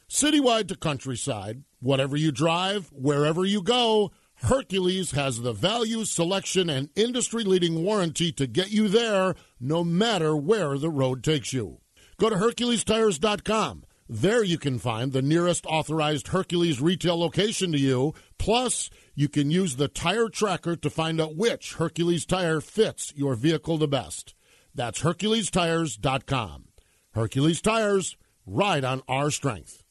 Citywide 0.10 0.68
to 0.70 0.76
countryside, 0.76 1.62
whatever 1.80 2.18
you 2.18 2.32
drive, 2.32 2.92
wherever 2.92 3.46
you 3.46 3.62
go, 3.62 4.12
Hercules 4.38 5.12
has 5.12 5.42
the 5.42 5.54
value, 5.54 6.06
selection, 6.06 6.72
and 6.72 6.90
industry 6.96 7.44
leading 7.44 7.84
warranty 7.84 8.32
to 8.32 8.48
get 8.48 8.72
you 8.72 8.88
there 8.88 9.36
no 9.60 9.84
matter 9.84 10.36
where 10.36 10.76
the 10.80 10.90
road 10.90 11.24
takes 11.24 11.54
you. 11.54 11.78
Go 12.18 12.32
to 12.32 12.36
HerculesTires.com. 12.36 13.84
There 14.08 14.44
you 14.44 14.60
can 14.60 14.78
find 14.78 15.12
the 15.12 15.24
nearest 15.24 15.66
authorized 15.66 16.28
Hercules 16.28 16.80
retail 16.80 17.20
location 17.20 17.72
to 17.72 17.80
you. 17.80 18.14
Plus, 18.38 18.92
you 19.16 19.28
can 19.28 19.50
use 19.50 19.78
the 19.78 19.88
tire 19.88 20.30
tracker 20.30 20.76
to 20.76 20.90
find 20.92 21.20
out 21.20 21.36
which 21.36 21.76
Hercules 21.76 22.26
tire 22.26 22.62
fits 22.62 23.12
your 23.16 23.34
vehicle 23.34 23.80
the 23.80 23.88
best. 23.88 24.36
That's 24.76 25.02
HerculesTires.com. 25.02 26.66
Hercules 27.14 27.62
Tires, 27.62 28.18
ride 28.46 28.84
on 28.84 29.02
our 29.08 29.32
strength. 29.32 29.82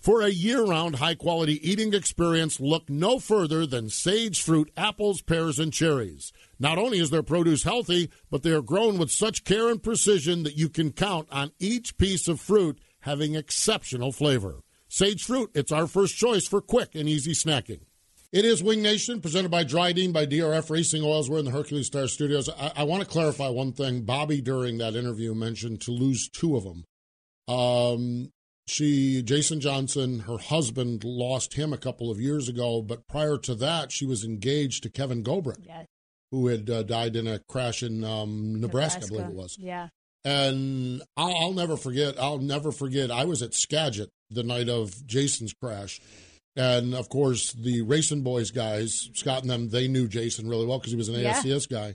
For 0.00 0.22
a 0.22 0.30
year 0.30 0.64
round 0.64 0.96
high 0.96 1.16
quality 1.16 1.60
eating 1.68 1.92
experience, 1.92 2.60
look 2.60 2.88
no 2.88 3.18
further 3.18 3.66
than 3.66 3.90
Sage 3.90 4.40
Fruit 4.40 4.70
apples, 4.74 5.20
pears, 5.20 5.58
and 5.58 5.70
cherries. 5.70 6.32
Not 6.58 6.78
only 6.78 6.98
is 6.98 7.10
their 7.10 7.22
produce 7.22 7.64
healthy, 7.64 8.08
but 8.30 8.42
they 8.42 8.52
are 8.52 8.62
grown 8.62 8.96
with 8.96 9.10
such 9.10 9.44
care 9.44 9.68
and 9.68 9.82
precision 9.82 10.44
that 10.44 10.56
you 10.56 10.70
can 10.70 10.92
count 10.92 11.28
on 11.30 11.52
each 11.58 11.98
piece 11.98 12.28
of 12.28 12.40
fruit 12.40 12.78
having 13.00 13.34
exceptional 13.34 14.12
flavor. 14.12 14.60
Sage 14.88 15.22
Fruit, 15.24 15.50
it's 15.54 15.72
our 15.72 15.86
first 15.86 16.16
choice 16.16 16.46
for 16.46 16.60
quick 16.60 16.94
and 16.94 17.08
easy 17.08 17.32
snacking. 17.32 17.80
It 18.32 18.44
is 18.44 18.62
Wing 18.62 18.80
Nation, 18.82 19.20
presented 19.20 19.50
by 19.50 19.64
Dryden 19.64 20.12
by 20.12 20.24
DRF 20.26 20.70
Racing 20.70 21.02
Oils. 21.02 21.28
We're 21.28 21.38
in 21.40 21.44
the 21.44 21.50
Hercules 21.50 21.86
Star 21.88 22.06
Studios. 22.06 22.48
I, 22.48 22.72
I 22.76 22.82
want 22.84 23.02
to 23.02 23.08
clarify 23.08 23.48
one 23.48 23.72
thing. 23.72 24.04
Bobbi, 24.04 24.42
during 24.42 24.78
that 24.78 24.94
interview, 24.94 25.34
mentioned 25.34 25.80
to 25.82 25.90
lose 25.90 26.28
two 26.28 26.56
of 26.56 26.62
them. 26.64 26.84
Um, 27.48 28.32
she, 28.66 29.22
Jason 29.22 29.60
Johnson, 29.60 30.20
her 30.20 30.38
husband, 30.38 31.02
lost 31.02 31.54
him 31.54 31.72
a 31.72 31.78
couple 31.78 32.08
of 32.10 32.20
years 32.20 32.48
ago, 32.48 32.82
but 32.82 33.08
prior 33.08 33.36
to 33.38 33.54
that, 33.56 33.90
she 33.90 34.06
was 34.06 34.22
engaged 34.24 34.84
to 34.84 34.90
Kevin 34.90 35.24
Gobrecht, 35.24 35.66
Yes. 35.66 35.86
who 36.30 36.46
had 36.46 36.70
uh, 36.70 36.84
died 36.84 37.16
in 37.16 37.26
a 37.26 37.40
crash 37.40 37.82
in 37.82 38.04
um, 38.04 38.60
Nebraska, 38.60 39.04
I 39.04 39.08
believe 39.08 39.26
it 39.26 39.34
was. 39.34 39.56
Yeah. 39.58 39.88
And 40.24 41.02
I'll, 41.16 41.34
I'll 41.36 41.52
never 41.52 41.76
forget. 41.76 42.20
I'll 42.20 42.38
never 42.38 42.72
forget. 42.72 43.10
I 43.10 43.24
was 43.24 43.42
at 43.42 43.54
Skagit 43.54 44.08
the 44.30 44.42
night 44.42 44.68
of 44.68 45.06
Jason's 45.06 45.54
crash, 45.54 46.00
and 46.56 46.94
of 46.94 47.08
course 47.08 47.52
the 47.52 47.82
Racing 47.82 48.22
Boys 48.22 48.50
guys, 48.50 49.08
Scott 49.14 49.42
and 49.42 49.50
them, 49.50 49.68
they 49.70 49.88
knew 49.88 50.06
Jason 50.08 50.48
really 50.48 50.66
well 50.66 50.78
because 50.78 50.92
he 50.92 50.96
was 50.98 51.08
an 51.08 51.14
Yeah. 51.20 51.32
ASCS 51.40 51.66
guy. 51.68 51.94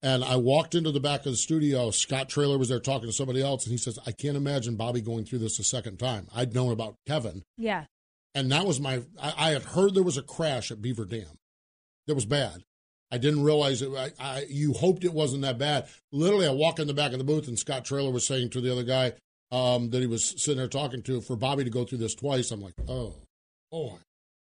And 0.00 0.22
I 0.24 0.36
walked 0.36 0.74
into 0.76 0.92
the 0.92 1.00
back 1.00 1.26
of 1.26 1.32
the 1.32 1.36
studio. 1.36 1.90
Scott 1.90 2.28
Trailer 2.28 2.56
was 2.56 2.68
there 2.68 2.78
talking 2.80 3.08
to 3.08 3.12
somebody 3.12 3.42
else, 3.42 3.64
and 3.64 3.72
he 3.72 3.78
says, 3.78 3.98
"I 4.06 4.12
can't 4.12 4.36
imagine 4.36 4.76
Bobbi 4.76 5.04
going 5.04 5.24
through 5.24 5.40
this 5.40 5.58
a 5.58 5.64
second 5.64 5.98
time." 5.98 6.28
I'd 6.34 6.54
known 6.54 6.72
about 6.72 6.94
Kevin, 7.06 7.42
Yeah. 7.58 7.84
and 8.34 8.50
that 8.52 8.64
was 8.64 8.78
my. 8.80 9.02
I, 9.20 9.34
I 9.36 9.50
had 9.50 9.62
heard 9.64 9.94
there 9.94 10.04
was 10.04 10.16
a 10.16 10.22
crash 10.22 10.70
at 10.70 10.80
Beaver 10.80 11.04
Dam. 11.04 11.26
That 12.06 12.14
was 12.14 12.26
bad. 12.26 12.62
I 13.10 13.18
didn't 13.18 13.42
realize 13.42 13.80
it. 13.82 13.90
I, 13.96 14.10
I 14.20 14.46
you 14.48 14.72
hoped 14.74 15.04
it 15.04 15.14
wasn't 15.14 15.42
that 15.42 15.58
bad. 15.58 15.88
Literally, 16.12 16.46
I 16.46 16.50
walk 16.52 16.78
in 16.78 16.86
the 16.86 16.94
back 16.94 17.12
of 17.12 17.18
the 17.18 17.24
booth, 17.24 17.48
and 17.48 17.58
Scott 17.58 17.84
Trailer 17.84 18.10
was 18.10 18.26
saying 18.26 18.50
to 18.50 18.60
the 18.60 18.70
other 18.70 18.82
guy 18.84 19.12
um, 19.50 19.90
that 19.90 20.00
he 20.00 20.06
was 20.06 20.34
sitting 20.42 20.58
there 20.58 20.68
talking 20.68 21.02
to, 21.04 21.20
for 21.20 21.36
Bobbi 21.36 21.64
to 21.64 21.70
go 21.70 21.84
through 21.84 21.98
this 21.98 22.14
twice. 22.14 22.50
I'm 22.50 22.60
like, 22.60 22.74
oh, 22.86 23.14
boy, 23.70 23.96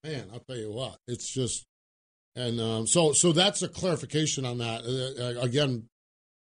man, 0.03 0.25
I'll 0.33 0.41
tell 0.49 0.57
you 0.57 0.73
what, 0.73 0.97
it's 1.07 1.33
just, 1.33 1.65
and 2.35 2.61
um, 2.61 2.87
so 2.87 3.13
so 3.13 3.33
that's 3.33 3.63
a 3.63 3.69
clarification 3.69 4.45
on 4.45 4.59
that. 4.59 4.83
Uh, 4.85 5.39
uh, 5.41 5.45
again, 5.45 5.85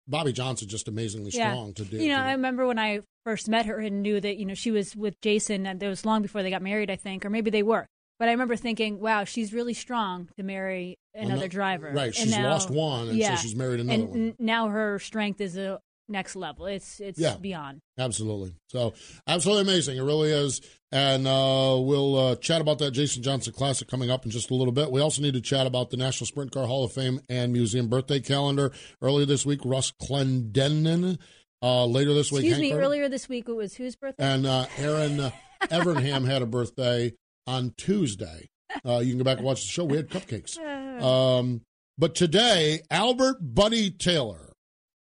Bobbi 0.09 0.33
Johnson 0.33 0.67
just 0.67 0.87
amazingly 0.87 1.31
Yeah. 1.33 1.51
strong 1.51 1.73
to 1.73 1.83
do. 1.83 1.97
You 1.97 2.09
know, 2.09 2.15
to- 2.17 2.23
I 2.27 2.31
remember 2.31 2.65
when 2.65 2.79
I 2.79 3.01
first 3.25 3.47
met 3.49 3.65
her 3.65 3.77
and 3.79 4.01
knew 4.01 4.19
that, 4.21 4.37
you 4.37 4.45
know, 4.45 4.53
she 4.55 4.71
was 4.71 4.95
with 4.95 5.19
Jason 5.21 5.65
and 5.67 5.83
it 5.83 5.87
was 5.87 6.05
long 6.05 6.21
before 6.21 6.41
they 6.43 6.49
got 6.49 6.61
married, 6.61 6.89
I 6.89 6.95
think, 6.95 7.25
or 7.25 7.29
maybe 7.29 7.51
they 7.51 7.61
were. 7.63 7.85
But 8.19 8.27
I 8.27 8.31
remember 8.31 8.57
thinking, 8.57 8.99
wow, 8.99 9.23
she's 9.23 9.53
really 9.53 9.73
strong 9.73 10.27
to 10.37 10.43
marry 10.43 10.99
another 11.15 11.41
no- 11.43 11.47
driver. 11.47 11.91
right, 11.95 12.07
And 12.07 12.15
she's 12.15 12.31
now- 12.31 12.49
lost 12.49 12.69
one, 12.69 13.07
and 13.09 13.23
so 13.23 13.35
she's 13.37 13.55
married 13.55 13.79
another 13.79 14.01
and 14.01 14.09
one. 14.09 14.19
n- 14.19 14.35
now 14.39 14.67
her 14.67 14.99
strength 14.99 15.39
is 15.41 15.55
a 15.57 15.79
next 16.09 16.35
level. 16.35 16.65
It's 16.65 16.99
it's 16.99 17.19
Yeah. 17.19 17.37
beyond. 17.37 17.79
Absolutely. 17.97 18.53
So 18.67 18.93
absolutely 19.27 19.71
amazing. 19.71 19.97
It 19.97 20.01
really 20.01 20.31
is. 20.31 20.59
And 20.91 21.27
uh, 21.27 21.77
we'll 21.79 22.15
uh, 22.17 22.35
chat 22.37 22.61
about 22.61 22.79
that 22.79 22.91
Jason 22.91 23.21
Johnson 23.21 23.53
Classic 23.53 23.87
coming 23.87 24.09
up 24.09 24.25
in 24.25 24.31
just 24.31 24.49
a 24.49 24.55
little 24.55 24.73
bit. 24.73 24.91
We 24.91 25.01
also 25.01 25.21
need 25.21 25.35
to 25.35 25.41
chat 25.41 25.67
about 25.67 25.91
the 25.91 25.97
National 25.97 26.25
Sprint 26.25 26.51
Car 26.51 26.65
Hall 26.65 26.83
of 26.83 26.91
Fame 26.91 27.21
and 27.29 27.53
Museum 27.53 27.87
birthday 27.89 28.19
calendar. 28.19 28.71
Earlier 29.03 29.27
this 29.27 29.45
week, 29.45 29.59
Russ 29.63 29.91
Clendenin. 30.01 31.19
Uh, 31.61 31.85
later 31.85 32.13
this 32.13 32.31
week, 32.31 32.39
Excuse 32.45 32.53
Hank 32.55 32.61
me, 32.63 32.69
Carter. 32.71 32.83
earlier 32.85 33.09
this 33.09 33.27
week 33.29 33.47
it 33.49 33.53
was 33.53 33.75
whose 33.75 33.95
birthday? 33.95 34.23
And 34.23 34.45
uh, 34.47 34.65
Erin 34.77 35.19
uh, 35.19 35.31
Evernham 35.63 36.25
had 36.25 36.41
a 36.41 36.45
birthday 36.45 37.13
on 37.49 37.73
Tuesday. 37.77 38.49
Uh, 38.85 38.99
you 38.99 39.09
can 39.09 39.17
go 39.17 39.23
back 39.23 39.37
and 39.37 39.45
watch 39.45 39.61
the 39.61 39.67
show. 39.67 39.83
We 39.83 39.97
had 39.97 40.09
cupcakes. 40.09 40.57
Um, 40.99 41.61
but 41.97 42.13
today, 42.13 42.81
Albert 42.91 43.37
Buddy 43.39 43.89
Taylor, 43.89 44.51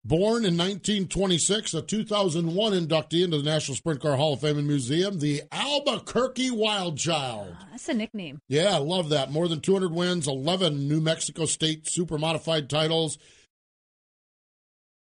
born 0.06 0.46
in 0.46 0.56
1926, 0.56 1.74
a 1.74 1.82
2001 1.82 2.74
inductee 2.74 3.24
into 3.24 3.38
the 3.40 3.44
National 3.44 3.76
Sprint 3.76 4.00
Car 4.00 4.16
Hall 4.16 4.34
of 4.34 4.42
Fame 4.42 4.60
and 4.60 4.68
Museum, 4.68 5.18
the 5.18 5.42
Albuquerque 5.52 6.52
Wild 6.52 7.00
Child. 7.00 7.56
That's 7.72 7.90
a 7.90 7.96
nickname. 7.96 8.38
Yeah, 8.48 8.76
I 8.76 8.78
love 8.78 9.10
that. 9.10 9.32
More 9.32 9.48
than 9.48 9.62
200 9.62 9.92
wins, 9.92 10.28
11 10.28 10.88
New 10.88 11.02
Mexico 11.02 11.46
State 11.46 11.88
super 11.90 12.20
modified 12.20 12.70
titles. 12.70 13.18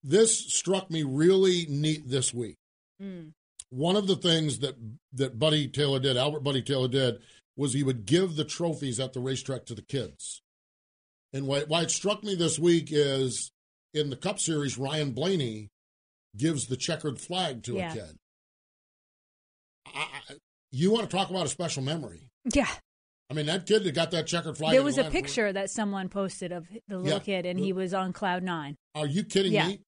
This 0.04 0.40
struck 0.56 0.90
me 0.90 1.04
really 1.04 1.68
neat 1.70 2.10
this 2.10 2.34
week. 2.34 2.58
Mm. 3.00 3.34
One 3.74 3.96
of 3.96 4.06
the 4.06 4.16
things 4.16 4.60
that 4.60 4.76
that 5.14 5.40
Buddy 5.40 5.68
Taylor 5.68 6.00
did, 6.00 6.16
Albert 6.16 6.42
Buddy 6.42 6.62
Taylor 6.62 6.88
did, 6.88 7.16
was 7.58 7.74
he 7.74 7.82
would 7.84 8.06
give 8.06 8.36
the 8.36 8.46
trophies 8.46 9.00
at 9.00 9.14
the 9.14 9.20
racetrack 9.20 9.66
to 9.66 9.74
the 9.76 9.82
kids. 9.82 10.42
And 11.34 11.48
why, 11.48 11.62
why 11.68 11.82
it 11.82 11.90
struck 11.92 12.24
me 12.24 12.36
this 12.36 12.60
week 12.60 12.90
is 12.92 13.52
in 13.94 14.12
the 14.12 14.16
Cup 14.16 14.40
Series, 14.40 14.78
Ryan 14.78 15.12
Blaney 15.12 15.70
gives 16.38 16.68
the 16.68 16.78
checkered 16.78 17.20
flag 17.20 17.64
to 17.64 17.74
Yeah. 17.74 17.92
a 17.92 17.96
kid. 17.96 18.18
I, 19.88 20.06
you 20.72 20.92
want 20.92 21.10
to 21.10 21.16
talk 21.16 21.30
about 21.30 21.46
a 21.46 21.50
special 21.50 21.84
memory? 21.84 22.30
Yeah. 22.54 22.68
I 23.30 23.34
mean, 23.34 23.46
that 23.48 23.66
kid 23.66 23.84
that 23.84 23.94
got 23.96 24.12
that 24.12 24.28
checkered 24.28 24.58
flag. 24.58 24.74
There 24.74 24.84
was 24.84 24.98
a 24.98 25.06
picture 25.10 25.52
that 25.52 25.70
someone 25.70 26.10
posted 26.10 26.52
of 26.52 26.68
the 26.88 26.98
little 26.98 27.14
Yeah. 27.18 27.24
kid 27.24 27.46
and 27.46 27.60
he 27.60 27.74
was 27.74 27.94
on 27.94 28.14
cloud 28.14 28.44
nine. 28.44 28.76
Are 28.96 29.08
you 29.08 29.24
kidding 29.24 29.54
Yeah. 29.54 29.68
me? 29.70 29.80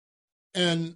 And 0.55 0.95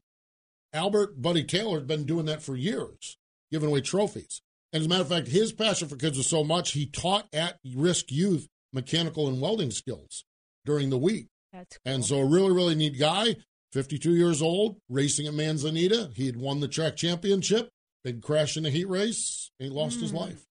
Albert 0.73 1.21
Buddy 1.21 1.43
Taylor 1.43 1.77
had 1.79 1.87
been 1.87 2.05
doing 2.05 2.25
that 2.25 2.41
for 2.41 2.55
years, 2.55 3.17
giving 3.51 3.69
away 3.69 3.81
trophies. 3.81 4.41
And 4.71 4.81
as 4.81 4.85
a 4.85 4.89
matter 4.89 5.01
of 5.01 5.09
fact, 5.09 5.27
his 5.27 5.51
passion 5.51 5.87
for 5.87 5.95
kids 5.95 6.17
was 6.17 6.27
so 6.27 6.43
much 6.43 6.71
he 6.71 6.85
taught 6.85 7.27
at 7.33 7.57
risk 7.75 8.11
youth 8.11 8.47
mechanical 8.71 9.27
and 9.27 9.41
welding 9.41 9.71
skills 9.71 10.23
during 10.65 10.89
the 10.91 10.97
week. 10.97 11.27
That's 11.51 11.77
cool. 11.83 11.93
And 11.93 12.05
so 12.05 12.17
a 12.19 12.25
really, 12.25 12.51
really 12.51 12.75
neat 12.75 12.99
guy, 12.99 13.37
52 13.73 14.13
years 14.13 14.41
old, 14.43 14.77
racing 14.89 15.25
at 15.25 15.33
Manzanita. 15.33 16.11
He 16.15 16.27
had 16.27 16.37
won 16.37 16.59
the 16.59 16.67
track 16.67 16.95
championship, 16.95 17.69
big 18.03 18.21
crash 18.21 18.57
in 18.57 18.65
a 18.65 18.69
heat 18.69 18.87
race, 18.87 19.49
and 19.59 19.69
he 19.71 19.75
lost 19.75 19.99
his 19.99 20.11
Mm. 20.11 20.15
life. 20.19 20.43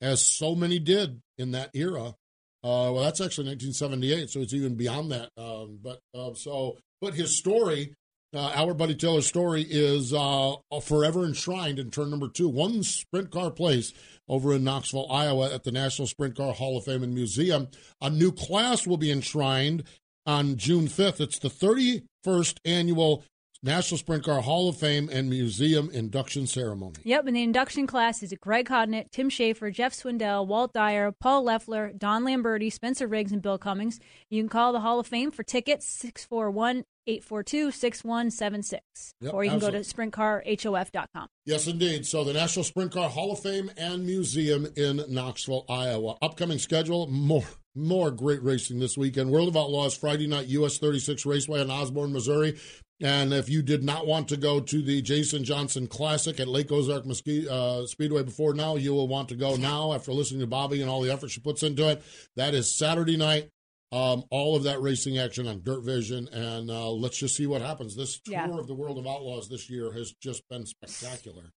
As 0.00 0.22
so 0.22 0.54
many 0.54 0.78
did 0.78 1.20
in 1.38 1.50
that 1.52 1.70
era. 1.74 2.14
Uh, 2.62 2.88
well, 2.92 3.02
that's 3.02 3.20
actually 3.20 3.48
1978, 3.48 4.30
so 4.30 4.40
it's 4.40 4.54
even 4.54 4.74
beyond 4.74 5.12
that. 5.12 5.28
Um, 5.36 5.78
but 5.82 5.98
uh, 6.14 6.32
so, 6.32 6.78
but 7.02 7.12
his 7.12 7.36
story, 7.36 7.92
uh, 8.34 8.50
Albert 8.54 8.74
Buddy 8.74 8.94
Taylor's 8.94 9.26
story, 9.26 9.62
is 9.68 10.12
uh, 10.12 10.56
forever 10.82 11.24
enshrined 11.24 11.78
in 11.78 11.90
turn 11.90 12.10
number 12.10 12.28
two, 12.28 12.48
one 12.48 12.82
sprint 12.82 13.30
car 13.30 13.50
place 13.50 13.92
over 14.28 14.54
in 14.54 14.64
Knoxville, 14.64 15.10
Iowa, 15.10 15.52
at 15.52 15.64
the 15.64 15.72
National 15.72 16.08
Sprint 16.08 16.36
Car 16.36 16.52
Hall 16.52 16.76
of 16.76 16.84
Fame 16.84 17.02
and 17.02 17.14
Museum. 17.14 17.68
A 18.00 18.10
new 18.10 18.32
class 18.32 18.86
will 18.86 18.96
be 18.96 19.10
enshrined 19.10 19.84
on 20.26 20.56
June 20.56 20.88
5th. 20.88 21.20
It's 21.20 21.38
the 21.38 21.48
31st 21.48 22.58
annual 22.64 23.24
National 23.62 23.96
Sprint 23.96 24.24
Car 24.24 24.42
Hall 24.42 24.68
of 24.68 24.76
Fame 24.76 25.08
and 25.10 25.30
Museum 25.30 25.88
induction 25.90 26.46
ceremony. 26.46 26.96
Yep, 27.04 27.26
and 27.26 27.36
the 27.36 27.42
induction 27.42 27.86
class 27.86 28.22
is 28.22 28.34
Greg 28.38 28.68
Hodnett, 28.68 29.10
Tim 29.10 29.30
Shaffer, 29.30 29.70
Jeff 29.70 29.94
Swindell, 29.94 30.46
Walt 30.46 30.74
Dyer, 30.74 31.12
Paul 31.12 31.44
Leffler, 31.44 31.92
Don 31.96 32.24
Lamberti, 32.24 32.70
Spencer 32.70 33.06
Riggs, 33.06 33.32
and 33.32 33.40
Bill 33.40 33.56
Cummings. 33.56 34.00
You 34.28 34.42
can 34.42 34.50
call 34.50 34.74
the 34.74 34.80
Hall 34.80 35.00
of 35.00 35.06
Fame 35.06 35.30
for 35.30 35.42
tickets 35.42 35.86
641 35.86 36.84
842 37.06 37.70
6176. 37.70 39.14
Yep, 39.20 39.34
Or 39.34 39.44
you 39.44 39.50
can 39.50 39.58
go 39.58 39.66
absolutely. 39.68 40.10
to 40.10 40.12
sprintcarhof.com. 40.12 41.28
Yes, 41.44 41.66
indeed. 41.66 42.06
So 42.06 42.24
the 42.24 42.32
National 42.32 42.64
Sprint 42.64 42.92
Car 42.92 43.08
Hall 43.08 43.32
of 43.32 43.40
Fame 43.40 43.70
and 43.76 44.06
Museum 44.06 44.66
in 44.76 45.02
Knoxville, 45.08 45.64
Iowa. 45.68 46.16
Upcoming 46.22 46.58
schedule, 46.58 47.06
more 47.08 47.44
more 47.76 48.10
great 48.12 48.40
racing 48.42 48.78
this 48.78 48.96
weekend. 48.96 49.30
World 49.30 49.48
of 49.48 49.56
Outlaws, 49.56 49.96
Friday 49.96 50.28
night, 50.28 50.46
US 50.46 50.78
36 50.78 51.26
Raceway 51.26 51.60
in 51.60 51.70
Osborn, 51.70 52.12
Missouri. 52.12 52.56
And 53.02 53.34
if 53.34 53.48
you 53.48 53.60
did 53.62 53.82
not 53.82 54.06
want 54.06 54.28
to 54.28 54.36
go 54.36 54.60
to 54.60 54.80
the 54.82 55.02
Jason 55.02 55.42
Johnson 55.42 55.88
Classic 55.88 56.38
at 56.38 56.46
Lake 56.46 56.70
Ozark 56.70 57.04
Mesquite, 57.04 57.48
uh, 57.48 57.84
Speedway 57.86 58.22
before 58.22 58.54
now, 58.54 58.76
you 58.76 58.94
will 58.94 59.08
want 59.08 59.28
to 59.30 59.34
go 59.34 59.56
now 59.56 59.92
after 59.92 60.12
listening 60.12 60.40
to 60.40 60.46
Bobbi 60.46 60.80
and 60.80 60.88
all 60.88 61.02
the 61.02 61.12
effort 61.12 61.30
she 61.32 61.40
puts 61.40 61.64
into 61.64 61.88
it. 61.88 62.00
That 62.36 62.54
is 62.54 62.72
Saturday 62.72 63.16
night. 63.16 63.50
Um, 63.94 64.24
all 64.30 64.56
of 64.56 64.64
that 64.64 64.80
racing 64.82 65.18
action 65.18 65.46
on 65.46 65.62
Dirt 65.62 65.82
Vision, 65.84 66.28
and 66.32 66.68
uh, 66.70 66.90
let's 66.90 67.16
just 67.18 67.36
see 67.36 67.46
what 67.46 67.62
happens. 67.62 67.94
This 67.94 68.18
tour 68.24 68.32
Yeah. 68.34 68.58
of 68.58 68.66
the 68.66 68.74
World 68.74 68.98
of 68.98 69.06
Outlaws 69.06 69.48
this 69.48 69.70
year 69.70 69.92
has 69.92 70.12
just 70.20 70.42
been 70.48 70.66
spectacular. 70.66 71.52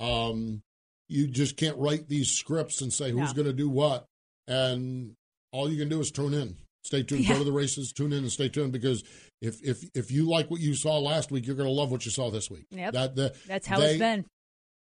Um, 0.00 0.62
you 1.08 1.26
just 1.28 1.56
can't 1.56 1.76
write 1.78 2.08
these 2.08 2.30
scripts 2.30 2.80
and 2.82 2.92
say 2.92 3.10
who's 3.10 3.28
No. 3.30 3.32
going 3.34 3.46
to 3.46 3.52
do 3.52 3.68
what, 3.68 4.06
and 4.46 5.14
all 5.52 5.70
you 5.70 5.78
can 5.78 5.88
do 5.88 6.00
is 6.00 6.10
tune 6.10 6.34
in, 6.34 6.56
stay 6.84 7.02
tuned, 7.02 7.22
Yeah. 7.24 7.34
go 7.34 7.38
to 7.38 7.44
the 7.44 7.52
races, 7.52 7.92
tune 7.92 8.12
in 8.12 8.20
and 8.24 8.32
stay 8.32 8.48
tuned 8.48 8.72
because 8.72 9.02
if 9.40 9.62
if 9.62 9.84
if 9.94 10.10
you 10.10 10.28
like 10.28 10.50
what 10.50 10.60
you 10.60 10.74
saw 10.74 10.98
last 10.98 11.30
week, 11.30 11.46
you're 11.46 11.56
going 11.56 11.68
to 11.68 11.72
love 11.72 11.90
what 11.92 12.04
you 12.04 12.10
saw 12.10 12.30
this 12.30 12.50
week. 12.50 12.66
Yep. 12.72 12.92
That 12.92 13.14
the, 13.16 13.34
That's 13.46 13.66
how 13.68 13.78
they- 13.78 13.90
it's 13.90 13.98
been. 13.98 14.24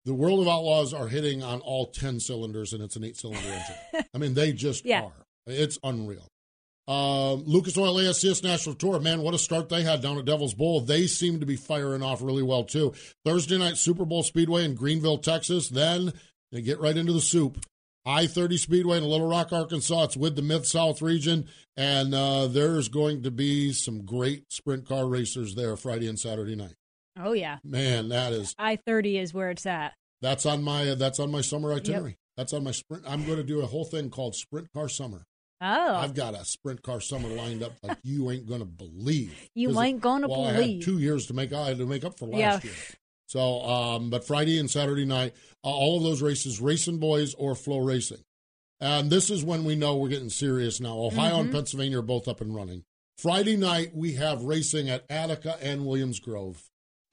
The 0.05 0.13
World 0.13 0.39
of 0.39 0.47
Outlaws 0.47 0.93
are 0.93 1.07
hitting 1.07 1.41
on 1.41 1.61
all 1.61 1.87
ten 1.87 2.19
cylinders, 2.19 2.73
and 2.73 2.83
it's 2.83 2.95
an 2.95 3.03
eight-cylinder 3.03 3.39
engine. 3.47 4.05
I 4.13 4.17
mean, 4.19 4.35
they 4.35 4.53
just 4.53 4.85
Yeah. 4.85 5.05
are. 5.05 5.25
It's 5.47 5.79
unreal. 5.83 6.27
Um, 6.87 7.43
Lucas 7.45 7.77
Oil 7.77 7.95
ASCS 7.95 8.43
National 8.43 8.75
Tour, 8.75 8.99
man, 8.99 9.21
what 9.21 9.33
a 9.33 9.39
start 9.39 9.69
they 9.69 9.81
had 9.81 10.01
down 10.01 10.19
at 10.19 10.25
Devil's 10.25 10.53
Bowl. 10.53 10.81
They 10.81 11.07
seem 11.07 11.39
to 11.39 11.45
be 11.45 11.55
firing 11.55 12.03
off 12.03 12.21
really 12.21 12.43
well 12.43 12.63
too. 12.63 12.93
Thursday 13.23 13.57
night 13.57 13.77
Super 13.77 14.05
Bowl 14.05 14.21
Speedway 14.21 14.65
in 14.65 14.75
Greenville, 14.75 15.17
Texas. 15.17 15.67
Then 15.69 16.13
they 16.51 16.61
get 16.61 16.79
right 16.79 16.95
into 16.95 17.13
the 17.13 17.21
soup. 17.21 17.65
I 18.05 18.27
30 18.27 18.57
Speedway 18.57 18.99
in 18.99 19.03
Little 19.03 19.27
Rock, 19.27 19.51
Arkansas. 19.51 20.03
It's 20.03 20.17
with 20.17 20.35
the 20.35 20.43
Mid 20.43 20.67
South 20.67 21.01
region, 21.01 21.47
and 21.75 22.13
uh, 22.13 22.45
there's 22.45 22.87
going 22.87 23.23
to 23.23 23.31
be 23.31 23.73
some 23.73 24.05
great 24.05 24.43
sprint 24.51 24.87
car 24.87 25.07
racers 25.07 25.55
there 25.55 25.75
Friday 25.75 26.07
and 26.07 26.19
Saturday 26.19 26.55
night. 26.55 26.75
Oh 27.19 27.31
yeah, 27.31 27.57
Man, 27.63 28.09
that 28.09 28.31
is 28.31 28.53
I 28.59 28.75
thirty 28.75 29.17
is 29.17 29.33
where 29.33 29.49
it's 29.49 29.65
at. 29.65 29.93
that's 30.21 30.45
on 30.45 30.61
my 30.61 30.93
that's 30.93 31.19
on 31.19 31.31
my 31.31 31.41
summer 31.41 31.73
itinerary. 31.73 32.17
That's 32.37 32.53
on 32.53 32.63
my 32.63 32.71
sprint. 32.71 33.05
I'm 33.07 33.25
going 33.25 33.37
to 33.37 33.43
do 33.43 33.61
a 33.61 33.65
whole 33.65 33.85
thing 33.85 34.09
called 34.11 34.35
Sprint 34.35 34.71
Car 34.73 34.89
Summer. 34.89 35.23
Oh, 35.61 35.95
I've 35.95 36.13
got 36.13 36.33
a 36.35 36.43
sprint 36.45 36.81
car 36.83 36.99
summer 36.99 37.29
lined 37.29 37.63
up 37.63 37.73
like 37.81 37.97
you 38.03 38.29
ain't 38.31 38.47
gonna 38.47 38.65
believe. 38.65 39.33
You 39.55 39.79
ain't 39.79 40.01
gonna 40.01 40.27
well, 40.27 40.45
I 40.45 40.51
had 40.51 40.57
believe. 40.61 40.83
two 40.85 40.99
years 40.99 41.27
to 41.27 41.33
make 41.33 41.53
I 41.53 41.67
had 41.69 41.77
to 41.77 41.85
make 41.85 42.03
up 42.03 42.19
for 42.19 42.25
last 42.27 42.37
Yeah. 42.39 42.59
year. 42.63 42.73
So, 43.27 43.61
um, 43.63 44.09
but 44.09 44.25
Friday 44.27 44.59
and 44.59 44.69
Saturday 44.69 45.05
night, 45.05 45.33
uh, 45.63 45.69
all 45.69 45.97
of 45.97 46.03
those 46.03 46.21
races, 46.21 46.59
RacinBoys 46.59 47.33
or 47.37 47.53
FloRacing, 47.53 48.21
and 48.81 49.09
this 49.09 49.29
is 49.29 49.43
when 49.43 49.63
we 49.63 49.75
know 49.75 49.95
we're 49.97 50.09
getting 50.09 50.29
serious 50.29 50.79
now. 50.79 50.97
Ohio 50.97 51.31
Mm-hmm. 51.35 51.41
and 51.41 51.51
Pennsylvania 51.51 51.99
are 51.99 52.03
both 52.03 52.27
up 52.27 52.41
and 52.41 52.53
running. 52.53 52.83
Friday 53.17 53.55
night 53.55 53.95
we 53.95 54.13
have 54.15 54.43
racing 54.43 54.89
at 54.89 55.05
Attica 55.09 55.57
and 55.61 55.85
Williams 55.85 56.19
Grove. 56.19 56.61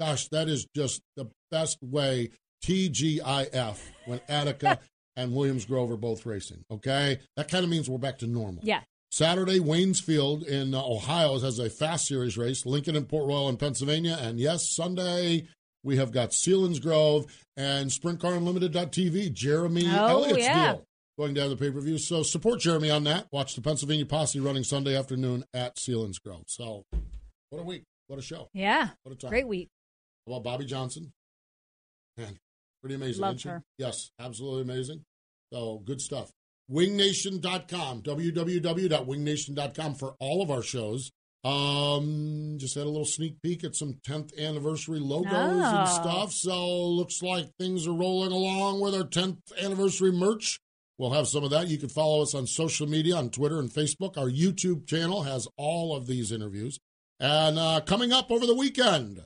Gosh, 0.01 0.27
that 0.29 0.49
is 0.49 0.67
just 0.75 1.01
the 1.17 1.31
best 1.51 1.79
way. 1.81 2.31
TGIF 2.65 3.79
when 4.07 4.21
Attica 4.29 4.79
and 5.17 5.35
Williams 5.35 5.65
Grove 5.65 5.91
are 5.91 5.97
both 5.97 6.25
racing. 6.27 6.65
Okay, 6.71 7.19
that 7.37 7.49
kind 7.51 7.65
of 7.65 7.71
means 7.71 7.89
we're 7.89 7.99
back 7.99 8.19
to 8.19 8.27
normal. 8.27 8.63
yeah. 8.65 8.81
Saturday, 9.11 9.59
Waynesfield 9.59 10.47
in 10.47 10.75
uh, 10.75 10.83
Ohio 10.83 11.39
has 11.39 11.59
a 11.59 11.69
fast 11.69 12.07
series 12.07 12.39
race. 12.39 12.65
Lincoln 12.65 12.97
and 12.97 13.07
Port 13.07 13.29
Royal 13.29 13.51
in 13.51 13.59
Pennsylvania. 13.59 14.17
And 14.19 14.41
yes, 14.41 14.71
Sunday 14.75 15.47
we 15.85 15.99
have 15.99 16.13
got 16.13 16.31
Selinsgrove 16.31 17.27
and 17.55 17.93
Sprint 17.93 18.21
Car 18.21 18.33
Unlimited.tv. 18.33 19.31
Jeremy 19.35 19.85
Oh, 19.87 20.07
Elliott's 20.09 20.39
yeah. 20.39 20.73
deal 20.73 20.85
going 21.19 21.35
to 21.35 21.43
have 21.43 21.51
the 21.51 21.57
pay 21.57 21.71
per 21.71 21.79
view. 21.83 21.99
So 21.99 22.23
support 22.23 22.61
Jeremy 22.61 22.89
on 22.91 23.05
that. 23.05 23.27
Watch 23.31 23.55
the 23.55 23.61
Pennsylvania 23.61 24.07
Posse 24.07 24.41
running 24.41 24.65
Sunday 24.65 24.97
afternoon 24.97 25.45
at 25.53 25.77
Selinsgrove. 25.77 26.45
So 26.47 26.85
what 27.51 27.61
a 27.61 27.65
week. 27.65 27.83
What 28.07 28.19
a 28.19 28.23
show. 28.23 28.49
Yeah. 28.55 28.89
What 29.03 29.13
a 29.13 29.19
time. 29.19 29.29
Great 29.29 29.47
week. 29.47 29.69
How 30.27 30.35
about 30.37 30.59
Bobbi 30.61 30.67
Johnson? 30.67 31.13
Man, 32.17 32.39
pretty 32.83 32.95
amazing. 32.97 33.23
Love 33.23 33.31
isn't 33.37 33.39
she? 33.39 33.49
her. 33.49 33.63
Yes, 33.79 34.11
absolutely 34.19 34.63
amazing. 34.63 35.05
So 35.53 35.83
good 35.85 36.01
stuff. 36.01 36.31
Wingnation.com, 36.71 38.03
www.wingnation.com 38.03 39.95
for 39.95 40.15
all 40.21 40.43
of 40.43 40.51
our 40.51 40.63
shows. 40.63 41.11
Um, 41.45 42.55
just 42.59 42.77
had 42.77 42.85
a 42.85 42.89
little 42.89 43.05
sneak 43.05 43.43
peek 43.43 43.65
at 43.65 43.75
some 43.75 43.95
10th 44.07 44.39
anniversary 44.39 45.01
logos 45.01 45.33
and 45.33 45.89
Oh. 45.89 46.01
stuff. 46.01 46.33
So 46.33 46.87
looks 46.89 47.21
like 47.23 47.51
things 47.59 47.87
are 47.87 47.93
rolling 47.93 48.31
along 48.33 48.81
with 48.81 48.95
our 48.95 49.03
10th 49.05 49.39
anniversary 49.61 50.13
merch. 50.13 50.61
We'll 50.99 51.11
have 51.11 51.27
some 51.27 51.43
of 51.43 51.51
that. 51.51 51.67
You 51.69 51.79
can 51.79 51.89
follow 51.89 52.23
us 52.23 52.33
on 52.35 52.47
social 52.47 52.87
media 52.87 53.17
on 53.17 53.31
Twitter 53.31 53.59
and 53.59 53.69
Facebook. 53.71 54.17
Our 54.17 54.29
YouTube 54.31 54.87
channel 54.87 55.23
has 55.25 55.49
all 55.57 55.97
of 55.97 56.07
these 56.07 56.31
interviews. 56.31 56.79
And 57.19 57.59
uh, 57.59 57.81
coming 57.81 58.13
up 58.13 58.31
over 58.31 58.47
the 58.47 58.55
weekend, 58.55 59.25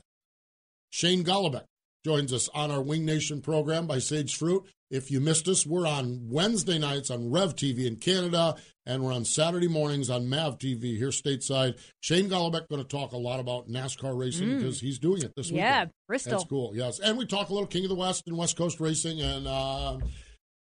Shane 0.89 1.23
Golobic 1.23 1.65
joins 2.07 2.31
us 2.31 2.47
on 2.53 2.71
our 2.71 2.81
Wing 2.81 3.03
Nation 3.03 3.41
program 3.41 3.85
by 3.85 3.99
Sage 3.99 4.37
Fruit. 4.37 4.63
If 4.89 5.11
you 5.11 5.19
missed 5.19 5.49
us, 5.49 5.65
we're 5.65 5.85
on 5.85 6.29
Wednesday 6.29 6.79
nights 6.79 7.11
on 7.11 7.29
Rev 7.29 7.53
TV 7.53 7.85
in 7.85 7.97
Canada, 7.97 8.55
and 8.85 9.03
we're 9.03 9.11
on 9.11 9.25
Saturday 9.25 9.67
mornings 9.67 10.09
on 10.09 10.29
Mav 10.29 10.57
TV 10.57 10.95
here 10.95 11.09
stateside. 11.09 11.77
Shane 11.99 12.29
Golobic 12.29 12.69
going 12.69 12.81
to 12.81 12.87
talk 12.87 13.11
a 13.11 13.17
lot 13.17 13.41
about 13.41 13.67
NASCAR 13.67 14.17
racing 14.17 14.55
because 14.55 14.79
he's 14.79 14.99
doing 14.99 15.21
it 15.21 15.33
this 15.35 15.51
week. 15.51 15.57
Yeah, 15.57 15.79
weekend. 15.79 15.91
Bristol. 16.07 16.31
That's 16.31 16.45
cool. 16.45 16.71
Yes, 16.73 16.99
and 16.99 17.17
we 17.17 17.25
talk 17.25 17.49
a 17.49 17.53
little 17.53 17.67
King 17.67 17.83
of 17.83 17.89
the 17.89 17.95
West 17.95 18.23
and 18.25 18.37
West 18.37 18.55
Coast 18.55 18.79
racing, 18.79 19.19
and 19.19 19.45
uh, 19.45 19.97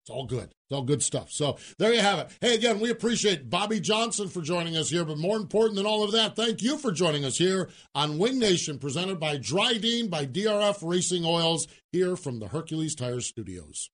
it's 0.04 0.10
all 0.10 0.26
good. 0.26 0.44
It's 0.44 0.72
all 0.72 0.82
good 0.82 1.02
stuff. 1.02 1.32
So 1.32 1.58
there 1.80 1.94
you 1.94 2.02
have 2.02 2.20
it. 2.20 2.28
Hey, 2.42 2.56
again, 2.56 2.82
we 2.82 2.90
appreciate 2.90 3.50
Bobbi 3.50 3.82
Johnson 3.82 4.28
for 4.28 4.42
joining 4.42 4.76
us 4.76 4.90
here, 4.90 5.06
but 5.06 5.18
more 5.18 5.38
important 5.38 5.78
than 5.78 5.86
all 5.86 6.04
of 6.04 6.12
that, 6.12 6.36
thank 6.36 6.62
you 6.62 6.78
for 6.78 6.92
joining 6.92 7.24
us 7.24 7.38
here 7.38 7.70
on 7.96 8.18
Wing 8.18 8.38
Nation, 8.38 8.80
presented 8.80 9.18
by 9.18 9.38
Drydene 9.38 10.10
by 10.10 10.26
DRF 10.26 10.80
Racing 10.82 11.24
Oils, 11.24 11.68
here 11.94 12.18
from 12.18 12.40
the 12.40 12.50
Hercules 12.50 12.96
Tires 12.96 13.26
Studios. 13.26 13.90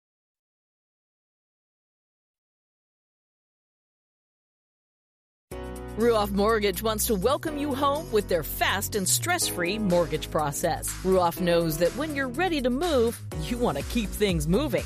Ruoff 5.98 6.32
Mortgage 6.32 6.82
wants 6.82 7.06
to 7.08 7.16
welcome 7.16 7.58
you 7.58 7.76
home 7.76 8.12
with 8.12 8.30
their 8.30 8.42
fast 8.42 8.96
and 8.96 9.08
stress 9.08 9.48
free 9.48 9.78
mortgage 9.78 10.32
process. 10.32 10.90
Ruoff 11.04 11.40
knows 11.40 11.78
that 11.78 11.96
when 11.98 12.16
you're 12.16 12.30
ready 12.30 12.62
to 12.62 12.70
move, 12.72 13.20
you 13.44 13.58
want 13.58 13.78
to 13.78 13.84
keep 13.84 14.10
things 14.10 14.48
moving. 14.48 14.86